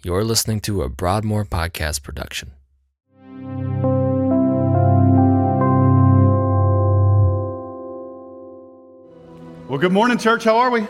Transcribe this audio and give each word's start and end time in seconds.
You're 0.00 0.22
listening 0.22 0.60
to 0.60 0.82
a 0.82 0.88
Broadmoor 0.88 1.44
podcast 1.44 2.04
production. 2.04 2.52
Well, 9.68 9.78
good 9.80 9.90
morning, 9.90 10.18
church. 10.18 10.44
How 10.44 10.58
are 10.58 10.70
we? 10.70 10.86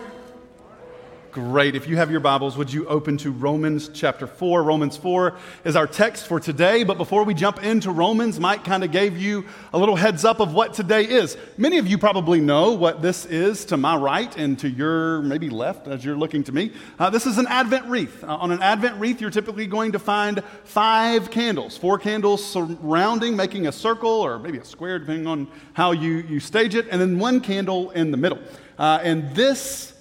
Great. 1.33 1.75
If 1.75 1.87
you 1.87 1.97
have 1.99 2.11
your 2.11 2.21
Bibles, 2.21 2.57
would 2.57 2.73
you 2.73 2.87
open 2.87 3.19
to 3.19 3.31
Romans 3.31 3.91
chapter 3.93 4.27
4? 4.27 4.63
Romans 4.63 4.97
4 4.97 5.37
is 5.67 5.77
our 5.77 5.87
text 5.87 6.27
for 6.27 6.41
today. 6.41 6.85
But 6.85 6.97
before 6.97 7.23
we 7.25 7.35
jump 7.35 7.63
into 7.63 7.91
Romans, 7.91 8.41
Mike 8.41 8.65
kind 8.65 8.83
of 8.83 8.93
gave 8.93 9.19
you 9.19 9.45
a 9.75 9.79
little 9.79 9.97
heads 9.97 10.25
up 10.25 10.41
of 10.41 10.55
what 10.55 10.73
today 10.73 11.05
is. 11.05 11.37
Many 11.59 11.77
of 11.77 11.87
you 11.87 11.99
probably 11.99 12.41
know 12.41 12.73
what 12.73 13.03
this 13.03 13.27
is 13.27 13.67
to 13.67 13.77
my 13.77 13.95
right 13.95 14.35
and 14.39 14.59
to 14.61 14.71
your 14.71 15.21
maybe 15.21 15.51
left 15.51 15.87
as 15.87 16.03
you're 16.03 16.17
looking 16.17 16.45
to 16.45 16.53
me. 16.53 16.73
Uh, 16.99 17.11
this 17.11 17.27
is 17.27 17.37
an 17.37 17.47
Advent 17.49 17.85
wreath. 17.87 18.25
Uh, 18.25 18.37
on 18.37 18.51
an 18.51 18.63
Advent 18.63 18.99
wreath, 18.99 19.21
you're 19.21 19.31
typically 19.31 19.67
going 19.67 19.93
to 19.93 19.99
find 19.99 20.43
five 20.65 21.31
candles, 21.31 21.77
four 21.77 21.99
candles 21.99 22.45
surrounding, 22.45 23.37
making 23.37 23.67
a 23.67 23.73
circle 23.73 24.09
or 24.09 24.39
maybe 24.39 24.59
a 24.59 24.65
square, 24.65 24.99
depending 24.99 25.27
on 25.27 25.47
how 25.75 25.93
you, 25.93 26.19
you 26.21 26.41
stage 26.41 26.75
it, 26.75 26.87
and 26.91 26.99
then 26.99 27.19
one 27.19 27.41
candle 27.41 27.91
in 27.91 28.13
the 28.13 28.17
middle. 28.17 28.39
Uh, 28.79 29.01
and 29.03 29.35
this 29.35 29.93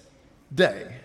day, 0.54 0.97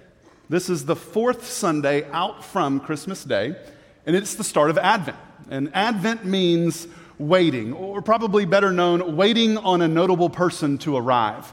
this 0.52 0.68
is 0.68 0.84
the 0.84 0.94
fourth 0.94 1.46
Sunday 1.46 2.04
out 2.10 2.44
from 2.44 2.78
Christmas 2.78 3.24
Day, 3.24 3.56
and 4.04 4.14
it's 4.14 4.34
the 4.34 4.44
start 4.44 4.68
of 4.68 4.76
Advent. 4.76 5.16
And 5.48 5.70
Advent 5.72 6.26
means 6.26 6.86
waiting, 7.16 7.72
or 7.72 8.02
probably 8.02 8.44
better 8.44 8.70
known, 8.70 9.16
waiting 9.16 9.56
on 9.56 9.80
a 9.80 9.88
notable 9.88 10.28
person 10.28 10.76
to 10.78 10.94
arrive. 10.94 11.50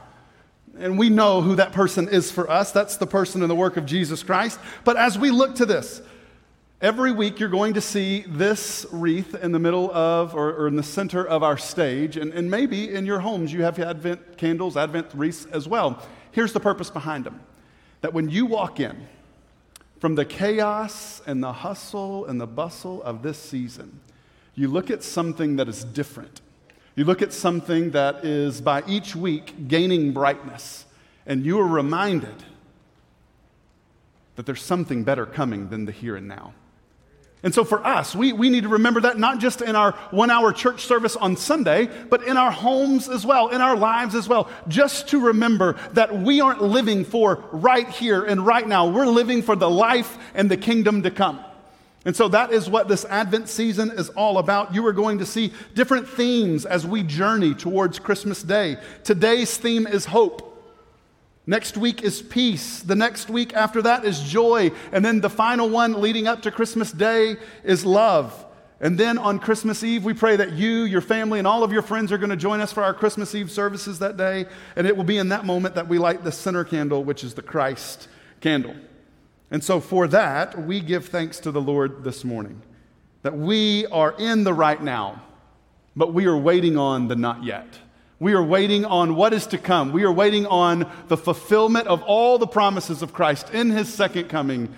And 0.78 0.98
we 0.98 1.08
know 1.08 1.40
who 1.40 1.56
that 1.56 1.72
person 1.72 2.10
is 2.10 2.30
for 2.30 2.50
us. 2.50 2.72
That's 2.72 2.98
the 2.98 3.06
person 3.06 3.40
in 3.40 3.48
the 3.48 3.54
work 3.54 3.78
of 3.78 3.86
Jesus 3.86 4.22
Christ. 4.22 4.60
But 4.84 4.98
as 4.98 5.18
we 5.18 5.30
look 5.30 5.54
to 5.54 5.64
this, 5.64 6.02
every 6.82 7.10
week 7.10 7.40
you're 7.40 7.48
going 7.48 7.72
to 7.74 7.80
see 7.80 8.26
this 8.28 8.84
wreath 8.92 9.34
in 9.34 9.52
the 9.52 9.58
middle 9.58 9.90
of, 9.92 10.34
or, 10.34 10.52
or 10.52 10.68
in 10.68 10.76
the 10.76 10.82
center 10.82 11.26
of 11.26 11.42
our 11.42 11.56
stage. 11.56 12.18
And, 12.18 12.34
and 12.34 12.50
maybe 12.50 12.94
in 12.94 13.06
your 13.06 13.20
homes 13.20 13.50
you 13.50 13.62
have 13.62 13.78
Advent 13.78 14.36
candles, 14.36 14.76
Advent 14.76 15.06
wreaths 15.14 15.46
as 15.46 15.66
well. 15.66 16.06
Here's 16.32 16.52
the 16.52 16.60
purpose 16.60 16.90
behind 16.90 17.24
them 17.24 17.40
that 18.00 18.12
when 18.12 18.28
you 18.28 18.46
walk 18.46 18.80
in 18.80 19.06
from 19.98 20.14
the 20.14 20.24
chaos 20.24 21.20
and 21.26 21.42
the 21.42 21.52
hustle 21.52 22.26
and 22.26 22.40
the 22.40 22.46
bustle 22.46 23.02
of 23.02 23.22
this 23.22 23.38
season, 23.38 24.00
you 24.54 24.68
look 24.68 24.90
at 24.90 25.02
something 25.02 25.56
that 25.56 25.68
is 25.68 25.84
different. 25.84 26.40
You 26.96 27.04
look 27.04 27.22
at 27.22 27.32
something 27.32 27.90
that 27.92 28.24
is 28.24 28.60
by 28.60 28.82
each 28.86 29.14
week 29.14 29.68
gaining 29.68 30.12
brightness, 30.12 30.86
and 31.26 31.44
you 31.44 31.60
are 31.60 31.66
reminded 31.66 32.44
that 34.36 34.46
there's 34.46 34.62
something 34.62 35.04
better 35.04 35.26
coming 35.26 35.68
than 35.68 35.84
the 35.84 35.92
here 35.92 36.16
and 36.16 36.26
now. 36.26 36.54
And 37.42 37.54
so 37.54 37.64
for 37.64 37.84
us, 37.86 38.14
we, 38.14 38.32
we 38.32 38.50
need 38.50 38.64
to 38.64 38.68
remember 38.68 39.00
that 39.02 39.18
not 39.18 39.38
just 39.38 39.62
in 39.62 39.74
our 39.74 39.92
one 40.10 40.30
hour 40.30 40.52
church 40.52 40.84
service 40.84 41.16
on 41.16 41.36
Sunday, 41.36 41.88
but 42.10 42.22
in 42.24 42.36
our 42.36 42.50
homes 42.50 43.08
as 43.08 43.24
well, 43.24 43.48
in 43.48 43.62
our 43.62 43.76
lives 43.76 44.14
as 44.14 44.28
well. 44.28 44.50
Just 44.68 45.08
to 45.08 45.20
remember 45.20 45.76
that 45.92 46.14
we 46.14 46.42
aren't 46.42 46.62
living 46.62 47.04
for 47.04 47.42
right 47.50 47.88
here 47.88 48.24
and 48.24 48.44
right 48.44 48.68
now. 48.68 48.88
We're 48.88 49.06
living 49.06 49.40
for 49.40 49.56
the 49.56 49.70
life 49.70 50.18
and 50.34 50.50
the 50.50 50.58
kingdom 50.58 51.02
to 51.02 51.10
come. 51.10 51.42
And 52.04 52.14
so 52.16 52.28
that 52.28 52.52
is 52.52 52.68
what 52.68 52.88
this 52.88 53.04
Advent 53.06 53.48
season 53.48 53.90
is 53.90 54.10
all 54.10 54.38
about. 54.38 54.74
You 54.74 54.86
are 54.86 54.92
going 54.92 55.18
to 55.18 55.26
see 55.26 55.52
different 55.74 56.08
themes 56.08 56.66
as 56.66 56.86
we 56.86 57.02
journey 57.02 57.54
towards 57.54 57.98
Christmas 57.98 58.42
Day. 58.42 58.76
Today's 59.04 59.56
theme 59.56 59.86
is 59.86 60.04
hope. 60.06 60.49
Next 61.50 61.76
week 61.76 62.04
is 62.04 62.22
peace. 62.22 62.78
The 62.78 62.94
next 62.94 63.28
week 63.28 63.54
after 63.54 63.82
that 63.82 64.04
is 64.04 64.20
joy. 64.20 64.70
And 64.92 65.04
then 65.04 65.20
the 65.20 65.28
final 65.28 65.68
one 65.68 66.00
leading 66.00 66.28
up 66.28 66.42
to 66.42 66.52
Christmas 66.52 66.92
Day 66.92 67.38
is 67.64 67.84
love. 67.84 68.46
And 68.80 68.96
then 68.96 69.18
on 69.18 69.40
Christmas 69.40 69.82
Eve, 69.82 70.04
we 70.04 70.14
pray 70.14 70.36
that 70.36 70.52
you, 70.52 70.84
your 70.84 71.00
family, 71.00 71.40
and 71.40 71.48
all 71.48 71.64
of 71.64 71.72
your 71.72 71.82
friends 71.82 72.12
are 72.12 72.18
going 72.18 72.30
to 72.30 72.36
join 72.36 72.60
us 72.60 72.72
for 72.72 72.84
our 72.84 72.94
Christmas 72.94 73.34
Eve 73.34 73.50
services 73.50 73.98
that 73.98 74.16
day. 74.16 74.46
And 74.76 74.86
it 74.86 74.96
will 74.96 75.02
be 75.02 75.18
in 75.18 75.30
that 75.30 75.44
moment 75.44 75.74
that 75.74 75.88
we 75.88 75.98
light 75.98 76.22
the 76.22 76.30
center 76.30 76.62
candle, 76.62 77.02
which 77.02 77.24
is 77.24 77.34
the 77.34 77.42
Christ 77.42 78.06
candle. 78.40 78.76
And 79.50 79.64
so 79.64 79.80
for 79.80 80.06
that, 80.06 80.56
we 80.56 80.78
give 80.78 81.08
thanks 81.08 81.40
to 81.40 81.50
the 81.50 81.60
Lord 81.60 82.04
this 82.04 82.22
morning 82.22 82.62
that 83.22 83.36
we 83.36 83.86
are 83.86 84.14
in 84.20 84.44
the 84.44 84.54
right 84.54 84.80
now, 84.80 85.20
but 85.96 86.14
we 86.14 86.26
are 86.26 86.38
waiting 86.38 86.78
on 86.78 87.08
the 87.08 87.16
not 87.16 87.42
yet. 87.42 87.66
We 88.20 88.34
are 88.34 88.42
waiting 88.42 88.84
on 88.84 89.16
what 89.16 89.32
is 89.32 89.46
to 89.46 89.56
come. 89.56 89.92
We 89.92 90.04
are 90.04 90.12
waiting 90.12 90.44
on 90.46 90.90
the 91.08 91.16
fulfillment 91.16 91.86
of 91.88 92.02
all 92.02 92.36
the 92.36 92.46
promises 92.46 93.00
of 93.00 93.14
Christ 93.14 93.48
in 93.54 93.70
his 93.70 93.92
second 93.92 94.28
coming. 94.28 94.68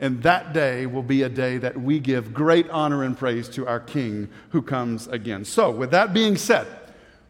And 0.00 0.20
that 0.24 0.52
day 0.52 0.84
will 0.86 1.04
be 1.04 1.22
a 1.22 1.28
day 1.28 1.58
that 1.58 1.80
we 1.80 2.00
give 2.00 2.34
great 2.34 2.68
honor 2.70 3.04
and 3.04 3.16
praise 3.16 3.48
to 3.50 3.68
our 3.68 3.78
King 3.78 4.28
who 4.50 4.62
comes 4.62 5.06
again. 5.06 5.44
So, 5.44 5.70
with 5.70 5.92
that 5.92 6.12
being 6.12 6.36
said, 6.36 6.66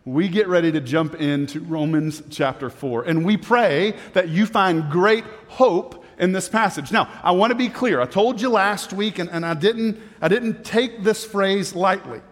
we 0.06 0.28
get 0.28 0.48
ready 0.48 0.72
to 0.72 0.80
jump 0.80 1.16
into 1.16 1.60
Romans 1.60 2.22
chapter 2.30 2.70
4. 2.70 3.02
And 3.02 3.26
we 3.26 3.36
pray 3.36 3.94
that 4.14 4.30
you 4.30 4.46
find 4.46 4.90
great 4.90 5.24
hope 5.48 6.02
in 6.18 6.32
this 6.32 6.48
passage. 6.48 6.90
Now, 6.92 7.10
I 7.22 7.32
want 7.32 7.50
to 7.50 7.54
be 7.54 7.68
clear. 7.68 8.00
I 8.00 8.06
told 8.06 8.40
you 8.40 8.48
last 8.48 8.94
week, 8.94 9.18
and, 9.18 9.28
and 9.28 9.44
I, 9.44 9.52
didn't, 9.52 10.00
I 10.22 10.28
didn't 10.28 10.64
take 10.64 11.04
this 11.04 11.26
phrase 11.26 11.74
lightly. 11.74 12.22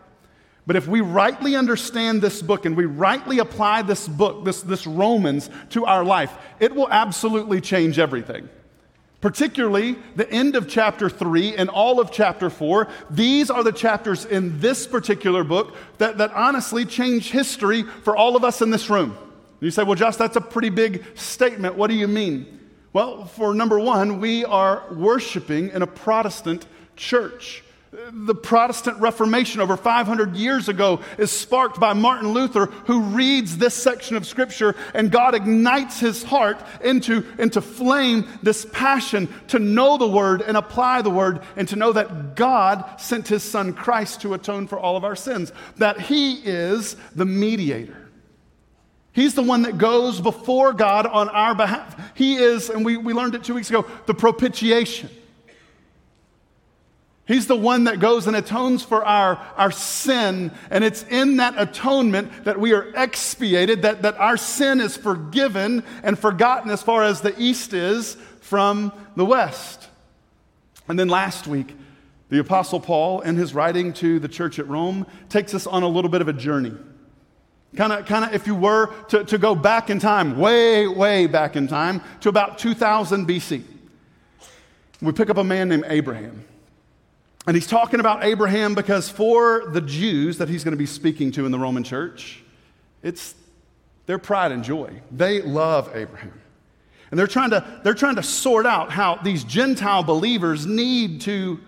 But 0.66 0.76
if 0.76 0.88
we 0.88 1.00
rightly 1.00 1.54
understand 1.54 2.20
this 2.20 2.42
book 2.42 2.66
and 2.66 2.76
we 2.76 2.86
rightly 2.86 3.38
apply 3.38 3.82
this 3.82 4.08
book, 4.08 4.44
this, 4.44 4.62
this 4.62 4.86
Romans, 4.86 5.48
to 5.70 5.86
our 5.86 6.04
life, 6.04 6.36
it 6.58 6.74
will 6.74 6.90
absolutely 6.90 7.60
change 7.60 8.00
everything. 8.00 8.48
Particularly 9.20 9.96
the 10.16 10.30
end 10.30 10.56
of 10.56 10.68
chapter 10.68 11.08
3 11.08 11.56
and 11.56 11.70
all 11.70 12.00
of 12.00 12.10
chapter 12.10 12.50
4. 12.50 12.88
These 13.10 13.48
are 13.48 13.62
the 13.62 13.72
chapters 13.72 14.24
in 14.24 14.58
this 14.60 14.86
particular 14.86 15.44
book 15.44 15.76
that, 15.98 16.18
that 16.18 16.32
honestly 16.32 16.84
change 16.84 17.30
history 17.30 17.82
for 17.82 18.16
all 18.16 18.36
of 18.36 18.44
us 18.44 18.60
in 18.60 18.70
this 18.70 18.90
room. 18.90 19.16
You 19.60 19.70
say, 19.70 19.84
well, 19.84 19.94
Josh, 19.94 20.16
that's 20.16 20.36
a 20.36 20.40
pretty 20.40 20.68
big 20.68 21.04
statement. 21.16 21.76
What 21.76 21.88
do 21.88 21.96
you 21.96 22.08
mean? 22.08 22.60
Well, 22.92 23.24
for 23.26 23.54
number 23.54 23.78
one, 23.78 24.20
we 24.20 24.44
are 24.44 24.82
worshiping 24.92 25.70
in 25.70 25.82
a 25.82 25.86
Protestant 25.86 26.66
church. 26.96 27.62
The 27.92 28.34
Protestant 28.34 28.98
Reformation 28.98 29.60
over 29.60 29.76
500 29.76 30.34
years 30.34 30.68
ago 30.68 31.00
is 31.18 31.30
sparked 31.30 31.78
by 31.78 31.92
Martin 31.92 32.32
Luther, 32.32 32.66
who 32.66 33.00
reads 33.00 33.56
this 33.56 33.74
section 33.74 34.16
of 34.16 34.26
Scripture, 34.26 34.74
and 34.92 35.10
God 35.10 35.36
ignites 35.36 36.00
his 36.00 36.24
heart 36.24 36.60
into, 36.82 37.24
into 37.38 37.60
flame, 37.60 38.26
this 38.42 38.66
passion 38.72 39.32
to 39.48 39.60
know 39.60 39.98
the 39.98 40.08
Word 40.08 40.42
and 40.42 40.56
apply 40.56 41.02
the 41.02 41.10
Word, 41.10 41.42
and 41.54 41.68
to 41.68 41.76
know 41.76 41.92
that 41.92 42.34
God 42.34 43.00
sent 43.00 43.28
his 43.28 43.44
Son 43.44 43.72
Christ 43.72 44.20
to 44.22 44.34
atone 44.34 44.66
for 44.66 44.78
all 44.78 44.96
of 44.96 45.04
our 45.04 45.16
sins, 45.16 45.52
that 45.76 46.00
he 46.00 46.34
is 46.44 46.96
the 47.14 47.24
mediator. 47.24 48.08
He's 49.12 49.34
the 49.34 49.42
one 49.42 49.62
that 49.62 49.78
goes 49.78 50.20
before 50.20 50.72
God 50.72 51.06
on 51.06 51.28
our 51.28 51.54
behalf. 51.54 51.98
He 52.14 52.34
is, 52.34 52.68
and 52.68 52.84
we, 52.84 52.96
we 52.96 53.14
learned 53.14 53.36
it 53.36 53.44
two 53.44 53.54
weeks 53.54 53.70
ago, 53.70 53.86
the 54.06 54.12
propitiation. 54.12 55.08
He's 57.26 57.48
the 57.48 57.56
one 57.56 57.84
that 57.84 57.98
goes 57.98 58.28
and 58.28 58.36
atones 58.36 58.84
for 58.84 59.04
our, 59.04 59.44
our 59.56 59.72
sin. 59.72 60.52
And 60.70 60.84
it's 60.84 61.02
in 61.04 61.38
that 61.38 61.54
atonement 61.56 62.44
that 62.44 62.60
we 62.60 62.72
are 62.72 62.92
expiated, 62.94 63.82
that, 63.82 64.02
that 64.02 64.16
our 64.18 64.36
sin 64.36 64.80
is 64.80 64.96
forgiven 64.96 65.82
and 66.04 66.16
forgotten 66.16 66.70
as 66.70 66.82
far 66.82 67.02
as 67.02 67.20
the 67.20 67.34
east 67.40 67.72
is 67.72 68.16
from 68.40 68.92
the 69.16 69.24
west. 69.24 69.88
And 70.88 70.96
then 70.96 71.08
last 71.08 71.48
week, 71.48 71.74
the 72.28 72.38
Apostle 72.38 72.78
Paul, 72.78 73.22
in 73.22 73.36
his 73.36 73.54
writing 73.54 73.92
to 73.94 74.20
the 74.20 74.28
church 74.28 74.60
at 74.60 74.68
Rome, 74.68 75.04
takes 75.28 75.52
us 75.52 75.66
on 75.66 75.82
a 75.82 75.88
little 75.88 76.10
bit 76.10 76.20
of 76.20 76.28
a 76.28 76.32
journey. 76.32 76.74
Kind 77.76 77.92
of, 77.92 78.06
kind 78.06 78.24
of, 78.24 78.34
if 78.34 78.46
you 78.46 78.54
were 78.54 78.94
to, 79.08 79.24
to 79.24 79.36
go 79.36 79.56
back 79.56 79.90
in 79.90 79.98
time, 79.98 80.38
way, 80.38 80.86
way 80.86 81.26
back 81.26 81.56
in 81.56 81.66
time, 81.66 82.00
to 82.20 82.28
about 82.28 82.58
2000 82.58 83.26
BC. 83.28 83.64
We 85.02 85.12
pick 85.12 85.28
up 85.28 85.36
a 85.38 85.44
man 85.44 85.68
named 85.68 85.84
Abraham. 85.88 86.44
And 87.46 87.56
he's 87.56 87.66
talking 87.66 88.00
about 88.00 88.24
Abraham 88.24 88.74
because 88.74 89.08
for 89.08 89.66
the 89.70 89.80
Jews 89.80 90.38
that 90.38 90.48
he's 90.48 90.64
going 90.64 90.72
to 90.72 90.78
be 90.78 90.86
speaking 90.86 91.30
to 91.32 91.46
in 91.46 91.52
the 91.52 91.58
Roman 91.58 91.84
church, 91.84 92.42
it's 93.02 93.34
their 94.06 94.18
pride 94.18 94.52
and 94.52 94.64
joy. 94.64 95.00
They 95.12 95.42
love 95.42 95.90
Abraham. 95.94 96.40
And 97.10 97.18
they're 97.18 97.28
trying 97.28 97.50
to, 97.50 97.80
they're 97.84 97.94
trying 97.94 98.16
to 98.16 98.22
sort 98.22 98.66
out 98.66 98.90
how 98.90 99.16
these 99.16 99.44
Gentile 99.44 100.02
believers 100.02 100.66
need 100.66 101.20
to 101.22 101.60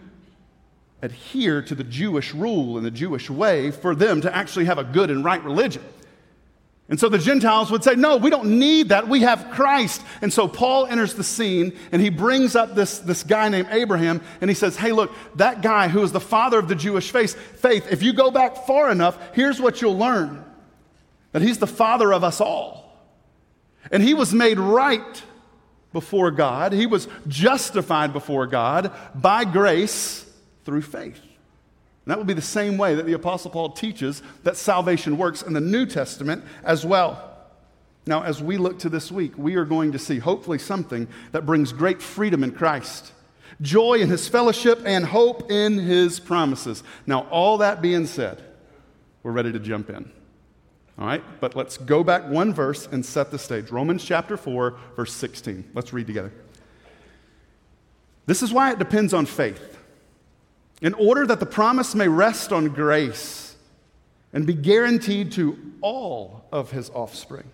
adhere 1.01 1.63
to 1.63 1.77
the 1.77 1.85
Jewish 1.85 2.35
rule 2.35 2.77
and 2.77 2.85
the 2.85 2.91
Jewish 2.91 3.31
way 3.31 3.71
for 3.71 3.95
them 3.95 4.21
to 4.23 4.35
actually 4.35 4.65
have 4.65 4.79
a 4.79 4.85
good 4.85 5.11
and 5.11 5.25
right 5.25 5.43
religion. 5.45 5.85
And 6.91 6.99
so 6.99 7.11
the 7.11 7.19
Gentiles 7.19 7.71
would 7.71 7.85
say, 7.85 7.97
No, 7.97 8.17
we 8.17 8.31
don't 8.31 8.59
need 8.59 8.89
that. 8.89 9.09
We 9.09 9.21
have 9.21 9.51
Christ. 9.51 10.01
And 10.23 10.33
so 10.33 10.49
Paul 10.49 10.87
enters 10.87 11.15
the 11.15 11.25
scene 11.25 11.77
and 11.93 12.01
he 12.01 12.09
brings 12.09 12.57
up 12.57 12.75
this, 12.75 12.99
this 13.01 13.23
guy 13.23 13.49
named 13.51 13.69
Abraham 13.71 14.23
and 14.41 14.49
he 14.49 14.55
says, 14.55 14.77
Hey, 14.77 14.93
look, 14.93 15.13
that 15.37 15.61
guy 15.61 15.89
who 15.89 16.03
is 16.03 16.13
the 16.13 16.21
father 16.21 16.59
of 16.59 16.69
the 16.69 16.75
Jewish 16.75 17.11
faith, 17.11 17.35
faith, 17.35 17.87
if 17.91 18.03
you 18.03 18.15
go 18.15 18.31
back 18.31 18.67
far 18.67 18.91
enough, 18.91 19.19
here's 19.35 19.61
what 19.61 19.83
you'll 19.83 19.99
learn 19.99 20.45
that 21.33 21.43
he's 21.43 21.59
the 21.59 21.67
father 21.67 22.13
of 22.13 22.25
us 22.25 22.41
all. 22.41 22.91
And 23.93 24.03
he 24.03 24.15
was 24.15 24.33
made 24.33 24.59
right 24.59 25.23
before 25.93 26.31
God. 26.31 26.73
He 26.73 26.87
was 26.87 27.07
justified 27.27 28.15
before 28.15 28.47
God 28.47 28.93
by 29.15 29.45
grace 29.45 30.25
through 30.65 30.83
faith. 30.83 31.21
And 32.09 32.13
that 32.15 32.19
would 32.21 32.27
be 32.27 32.33
the 32.33 32.41
same 32.41 32.79
way 32.79 32.95
that 32.95 33.05
the 33.05 33.13
Apostle 33.13 33.51
Paul 33.51 33.73
teaches 33.73 34.23
that 34.43 34.57
salvation 34.57 35.19
works 35.19 35.43
in 35.43 35.53
the 35.53 35.61
New 35.61 35.85
Testament 35.85 36.43
as 36.65 36.83
well. 36.87 37.37
Now, 38.07 38.23
as 38.23 38.43
we 38.43 38.57
look 38.57 38.79
to 38.79 38.89
this 38.89 39.13
week, 39.13 39.37
we 39.37 39.57
are 39.57 39.67
going 39.67 39.93
to 39.93 39.99
see 39.99 40.19
hopefully 40.19 40.59
something 40.59 41.07
that 41.33 41.45
brings 41.45 41.71
great 41.71 42.01
freedom 42.01 42.43
in 42.43 42.53
Christ, 42.53 43.13
joy 43.61 43.97
in 43.97 44.09
his 44.09 44.27
fellowship, 44.27 44.81
and 44.87 45.05
hope 45.05 45.51
in 45.51 45.77
his 45.77 46.19
promises. 46.19 46.83
Now, 47.07 47.27
all 47.29 47.59
that 47.59 47.83
being 47.83 48.07
said, 48.07 48.43
we're 49.23 49.33
ready 49.33 49.53
to 49.53 49.59
jump 49.59 49.91
in. 49.91 50.11
All 50.99 51.07
right, 51.07 51.23
but 51.41 51.57
let's 51.57 51.77
go 51.77 52.03
back 52.03 52.27
one 52.27 52.55
verse 52.55 52.89
and 52.91 53.05
set 53.05 53.31
the 53.31 53.39
stage. 53.39 53.71
Romans 53.71 54.03
chapter 54.03 54.39
4, 54.39 54.79
verse 54.97 55.13
16. 55.13 55.73
Let's 55.75 55.93
read 55.93 56.07
together. 56.07 56.33
This 58.25 58.43
is 58.43 58.51
why 58.51 58.73
it 58.73 58.79
depends 58.79 59.13
on 59.13 59.27
faith 59.27 59.78
in 60.81 60.95
order 60.95 61.27
that 61.27 61.41
the 61.41 61.47
promise 61.47 61.95
may 61.95 62.09
rest 62.09 62.53
on 62.53 62.69
grace 62.69 63.57
and 64.33 64.47
be 64.47 64.55
guaranteed 64.55 65.33
to 65.33 65.59
all 65.81 66.45
of 66.53 66.71
his 66.71 66.91
offspring. 66.91 67.51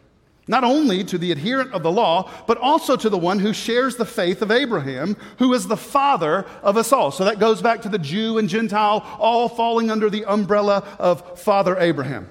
Not 0.46 0.62
only 0.62 1.04
to 1.04 1.16
the 1.16 1.32
adherent 1.32 1.72
of 1.72 1.82
the 1.82 1.90
law, 1.90 2.30
but 2.46 2.58
also 2.58 2.96
to 2.96 3.08
the 3.08 3.16
one 3.16 3.38
who 3.38 3.54
shares 3.54 3.96
the 3.96 4.04
faith 4.04 4.42
of 4.42 4.50
Abraham, 4.50 5.16
who 5.38 5.54
is 5.54 5.66
the 5.66 5.76
father 5.76 6.44
of 6.62 6.76
us 6.76 6.92
all. 6.92 7.10
So 7.10 7.24
that 7.24 7.38
goes 7.38 7.62
back 7.62 7.80
to 7.82 7.88
the 7.88 7.98
Jew 7.98 8.36
and 8.36 8.48
Gentile, 8.48 9.02
all 9.18 9.48
falling 9.48 9.90
under 9.90 10.10
the 10.10 10.26
umbrella 10.26 10.84
of 10.98 11.40
Father 11.40 11.78
Abraham. 11.78 12.28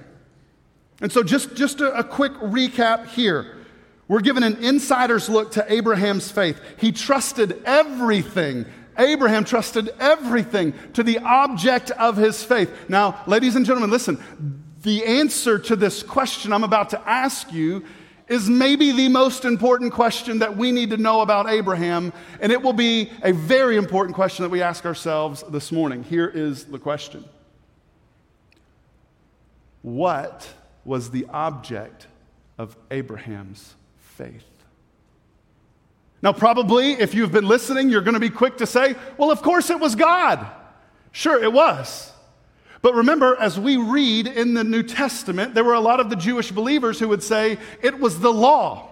And 1.02 1.12
so, 1.12 1.24
just, 1.24 1.56
just 1.56 1.82
a, 1.82 1.98
a 1.98 2.04
quick 2.04 2.34
recap 2.34 3.08
here. 3.08 3.58
We're 4.08 4.22
given 4.22 4.44
an 4.44 4.64
insider's 4.64 5.28
look 5.28 5.54
to 5.54 5.74
Abraham's 5.74 6.30
faith. 6.30 6.62
He 6.78 6.92
trusted 6.92 7.64
everything 7.66 8.66
Abraham 8.98 9.44
trusted 9.44 9.90
everything 10.00 10.74
to 10.94 11.04
the 11.04 11.20
object 11.20 11.92
of 11.92 12.18
his 12.18 12.44
faith. 12.44 12.90
Now, 12.90 13.22
ladies 13.28 13.56
and 13.56 13.66
gentlemen, 13.66 13.90
listen. 13.90 14.62
The 14.84 15.06
answer 15.06 15.58
to 15.60 15.78
this 15.78 16.04
question 16.04 16.52
I'm 16.52 16.66
about 16.66 16.90
to 16.90 17.10
ask 17.10 17.54
you 17.54 17.86
is 18.28 18.50
maybe 18.50 18.92
the 18.92 19.10
most 19.10 19.46
important 19.46 19.94
question 19.94 20.40
that 20.40 20.58
we 20.58 20.72
need 20.72 20.90
to 20.90 20.98
know 20.98 21.22
about 21.22 21.50
Abraham, 21.50 22.14
and 22.42 22.52
it 22.52 22.62
will 22.62 22.74
be 22.74 23.12
a 23.22 23.32
very 23.32 23.78
important 23.78 24.16
question 24.16 24.44
that 24.44 24.50
we 24.50 24.62
ask 24.62 24.86
ourselves 24.86 25.44
this 25.50 25.72
morning. 25.72 26.04
Here 26.04 26.28
is 26.28 26.66
the 26.66 26.80
question 26.80 27.24
What 29.82 30.48
was 30.86 31.12
the 31.12 31.26
object 31.30 32.08
of 32.58 32.76
Abraham's 32.92 33.76
faith? 33.98 34.53
Now, 36.24 36.32
probably 36.32 36.94
if 36.94 37.14
you've 37.14 37.34
been 37.34 37.48
listening, 37.48 37.90
you're 37.90 38.02
going 38.02 38.14
to 38.14 38.20
be 38.20 38.30
quick 38.30 38.58
to 38.58 38.66
say, 38.66 38.96
well, 39.18 39.30
of 39.30 39.42
course 39.42 39.70
it 39.70 39.80
was 39.80 39.94
God. 39.94 40.48
Sure, 41.12 41.44
it 41.44 41.52
was. 41.52 42.14
But 42.82 42.96
remember, 42.96 43.36
as 43.40 43.60
we 43.60 43.76
read 43.76 44.28
in 44.28 44.54
the 44.54 44.64
New 44.64 44.84
Testament, 44.84 45.54
there 45.54 45.66
were 45.66 45.74
a 45.74 45.82
lot 45.82 46.00
of 46.00 46.10
the 46.10 46.16
Jewish 46.16 46.50
believers 46.50 46.98
who 46.98 47.10
would 47.10 47.24
say 47.24 47.58
it 47.82 48.00
was 48.00 48.22
the 48.22 48.32
law. 48.32 48.90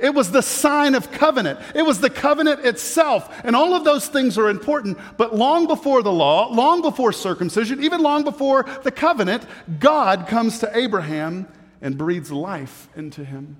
It 0.00 0.12
was 0.12 0.32
the 0.32 0.42
sign 0.42 0.96
of 0.96 1.12
covenant. 1.12 1.60
It 1.72 1.82
was 1.82 2.00
the 2.00 2.10
covenant 2.10 2.66
itself. 2.66 3.32
And 3.44 3.54
all 3.54 3.72
of 3.74 3.84
those 3.84 4.08
things 4.08 4.36
are 4.36 4.50
important. 4.50 4.98
But 5.16 5.36
long 5.36 5.68
before 5.68 6.02
the 6.02 6.12
law, 6.12 6.52
long 6.52 6.82
before 6.82 7.12
circumcision, 7.12 7.82
even 7.84 8.02
long 8.02 8.24
before 8.24 8.66
the 8.82 8.90
covenant, 8.90 9.46
God 9.78 10.26
comes 10.26 10.58
to 10.58 10.76
Abraham 10.76 11.46
and 11.80 11.96
breathes 11.96 12.32
life 12.32 12.88
into 12.96 13.24
him. 13.24 13.56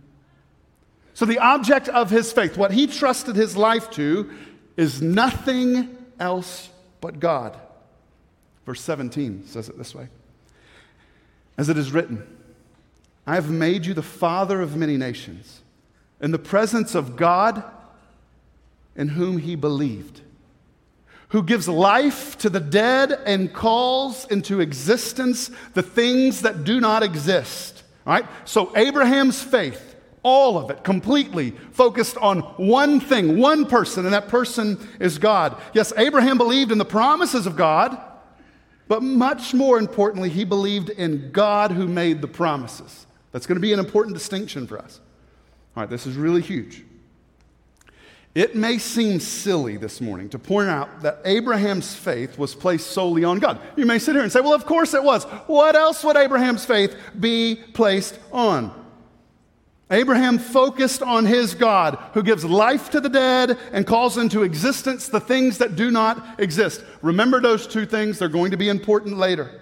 So, 1.17 1.25
the 1.25 1.39
object 1.39 1.89
of 1.89 2.11
his 2.11 2.31
faith, 2.31 2.59
what 2.59 2.73
he 2.73 2.87
trusted 2.87 3.37
his 3.37 3.57
life 3.57 3.91
to, 3.93 4.31
is 4.77 5.01
nothing 5.01 5.97
else 6.21 6.69
but 7.01 7.21
God. 7.21 7.59
Verse 8.67 8.83
17 8.83 9.47
says 9.47 9.71
it 9.71 9.79
this 9.79 9.95
way 9.95 10.09
As 11.57 11.71
it 11.71 11.79
is 11.79 11.91
written, 11.91 12.23
I 13.27 13.35
have 13.35 13.49
made 13.49 13.87
you 13.87 13.95
the 13.95 14.03
father 14.03 14.61
of 14.61 14.77
many 14.77 14.99
nations, 14.99 15.63
in 16.21 16.33
the 16.33 16.39
presence 16.39 16.95
of 16.95 17.17
God 17.17 17.65
in 18.95 19.09
whom 19.09 19.39
he 19.39 19.55
believed, 19.57 20.21
who 21.29 21.43
gives 21.43 21.67
life 21.67 22.37
to 22.41 22.51
the 22.51 22.61
dead 22.61 23.11
and 23.25 23.55
calls 23.55 24.27
into 24.27 24.61
existence 24.61 25.51
the 25.73 25.83
things 25.83 26.43
that 26.43 26.65
do 26.65 26.79
not 26.79 27.03
exist. 27.03 27.85
All 28.07 28.13
right? 28.13 28.27
So, 28.45 28.77
Abraham's 28.77 29.43
faith 29.43 29.95
all 30.27 30.59
of 30.59 30.71
it, 30.71 30.83
completely 30.83 31.53
focused 31.71 32.17
on 32.17 32.41
one 32.57 32.99
thing, 32.99 33.39
one 33.39 33.65
person, 33.65 34.05
and 34.05 34.13
that 34.13 34.27
person 34.27 34.77
is 34.99 35.19
God. 35.19 35.57
Yes, 35.73 35.93
Abraham 35.97 36.37
believed 36.37 36.73
in 36.73 36.79
the 36.79 36.85
promises 36.85 37.47
of 37.47 37.57
God, 37.57 37.97
but 38.89 39.05
much 39.05 39.55
more 39.55 39.79
importantly, 39.79 40.29
he 40.29 40.43
believed 40.43 40.91
in 40.91 41.31
God 41.31 41.71
who 41.71 41.87
made 41.87 42.23
the 42.23 42.27
promises. 42.27 43.07
That's 43.31 43.47
going 43.47 43.55
to 43.55 43.61
be 43.61 43.73
an 43.73 43.79
important 43.79 44.15
distinction 44.17 44.67
for 44.67 44.81
us. 44.81 44.99
All 45.77 45.85
right, 45.85 45.89
this 45.89 46.09
is 46.09 46.17
really 46.17 46.43
huge. 46.43 46.83
It 48.35 48.57
may 48.57 48.79
seem 48.79 49.21
silly 49.21 49.77
this 49.77 50.01
morning 50.01 50.29
to 50.31 50.41
point 50.41 50.69
out 50.69 51.03
that 51.03 51.21
Abraham's 51.25 51.95
faith 51.95 52.37
was 52.37 52.53
placed 52.53 52.89
solely 52.89 53.23
on 53.23 53.39
God. 53.39 53.61
You 53.77 53.87
may 53.87 54.01
sit 54.01 54.17
here 54.17 54.25
and 54.25 54.33
say, 54.33 54.41
well, 54.41 54.55
of 54.55 54.67
course 54.67 54.93
it 54.93 55.05
was. 55.05 55.23
What 55.47 55.77
else 55.77 56.03
would 56.03 56.17
Abraham's 56.17 56.67
faith 56.67 56.97
be 57.21 57.55
placed 57.75 58.19
on? 58.33 58.86
Abraham 59.91 60.39
focused 60.39 61.01
on 61.01 61.27
his 61.27 61.55
God 61.55 61.97
who 62.13 62.23
gives 62.23 62.45
life 62.45 62.91
to 62.91 63.01
the 63.01 63.09
dead 63.09 63.57
and 63.73 63.87
calls 63.87 64.19
into 64.19 64.43
existence 64.43 65.09
the 65.09 65.21
things 65.21 65.59
that 65.59 65.77
do 65.77 65.93
not 65.93 66.41
exist. 66.41 66.83
Remember 67.03 67.41
those 67.41 67.67
two 67.69 67.87
things, 67.87 68.19
they're 68.19 68.29
going 68.29 68.51
to 68.51 68.57
be 68.57 68.69
important 68.69 69.17
later. 69.17 69.61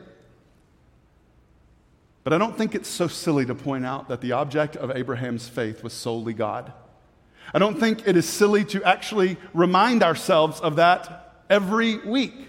But 2.22 2.32
I 2.32 2.38
don't 2.38 2.56
think 2.56 2.74
it's 2.74 2.88
so 2.88 3.06
silly 3.06 3.44
to 3.44 3.54
point 3.54 3.84
out 3.84 4.08
that 4.08 4.22
the 4.22 4.32
object 4.32 4.76
of 4.76 4.90
Abraham's 4.96 5.46
faith 5.46 5.84
was 5.84 5.92
solely 5.92 6.32
God. 6.32 6.72
I 7.52 7.58
don't 7.58 7.78
think 7.78 8.08
it 8.08 8.16
is 8.16 8.26
silly 8.26 8.64
to 8.66 8.82
actually 8.82 9.36
remind 9.52 10.02
ourselves 10.02 10.58
of 10.60 10.76
that 10.76 11.44
every 11.50 11.98
week. 11.98 12.48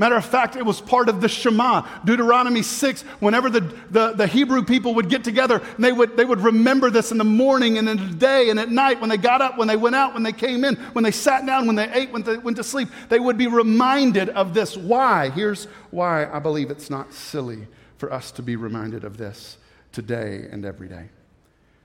Matter 0.00 0.16
of 0.16 0.24
fact, 0.24 0.56
it 0.56 0.64
was 0.64 0.80
part 0.80 1.10
of 1.10 1.20
the 1.20 1.28
Shema, 1.28 1.86
Deuteronomy 2.06 2.62
6. 2.62 3.02
Whenever 3.20 3.50
the, 3.50 3.60
the, 3.90 4.14
the, 4.14 4.26
Hebrew 4.26 4.64
people 4.64 4.94
would 4.94 5.10
get 5.10 5.22
together, 5.22 5.60
they 5.78 5.92
would, 5.92 6.16
they 6.16 6.24
would 6.24 6.40
remember 6.40 6.88
this 6.88 7.12
in 7.12 7.18
the 7.18 7.24
morning 7.24 7.76
and 7.76 7.86
in 7.86 7.98
the 7.98 8.14
day 8.14 8.48
and 8.48 8.58
at 8.58 8.70
night, 8.70 8.98
when 8.98 9.10
they 9.10 9.18
got 9.18 9.42
up, 9.42 9.58
when 9.58 9.68
they 9.68 9.76
went 9.76 9.94
out, 9.94 10.14
when 10.14 10.22
they 10.22 10.32
came 10.32 10.64
in, 10.64 10.76
when 10.94 11.04
they 11.04 11.10
sat 11.10 11.44
down, 11.44 11.66
when 11.66 11.76
they 11.76 11.92
ate, 11.92 12.10
when 12.12 12.22
they 12.22 12.38
went 12.38 12.56
to 12.56 12.64
sleep. 12.64 12.88
They 13.10 13.20
would 13.20 13.36
be 13.36 13.46
reminded 13.46 14.30
of 14.30 14.54
this. 14.54 14.74
Why? 14.74 15.28
Here's 15.28 15.66
why 15.90 16.24
I 16.32 16.38
believe 16.38 16.70
it's 16.70 16.88
not 16.88 17.12
silly 17.12 17.66
for 17.98 18.10
us 18.10 18.30
to 18.32 18.42
be 18.42 18.56
reminded 18.56 19.04
of 19.04 19.18
this 19.18 19.58
today 19.92 20.48
and 20.50 20.64
every 20.64 20.88
day. 20.88 21.10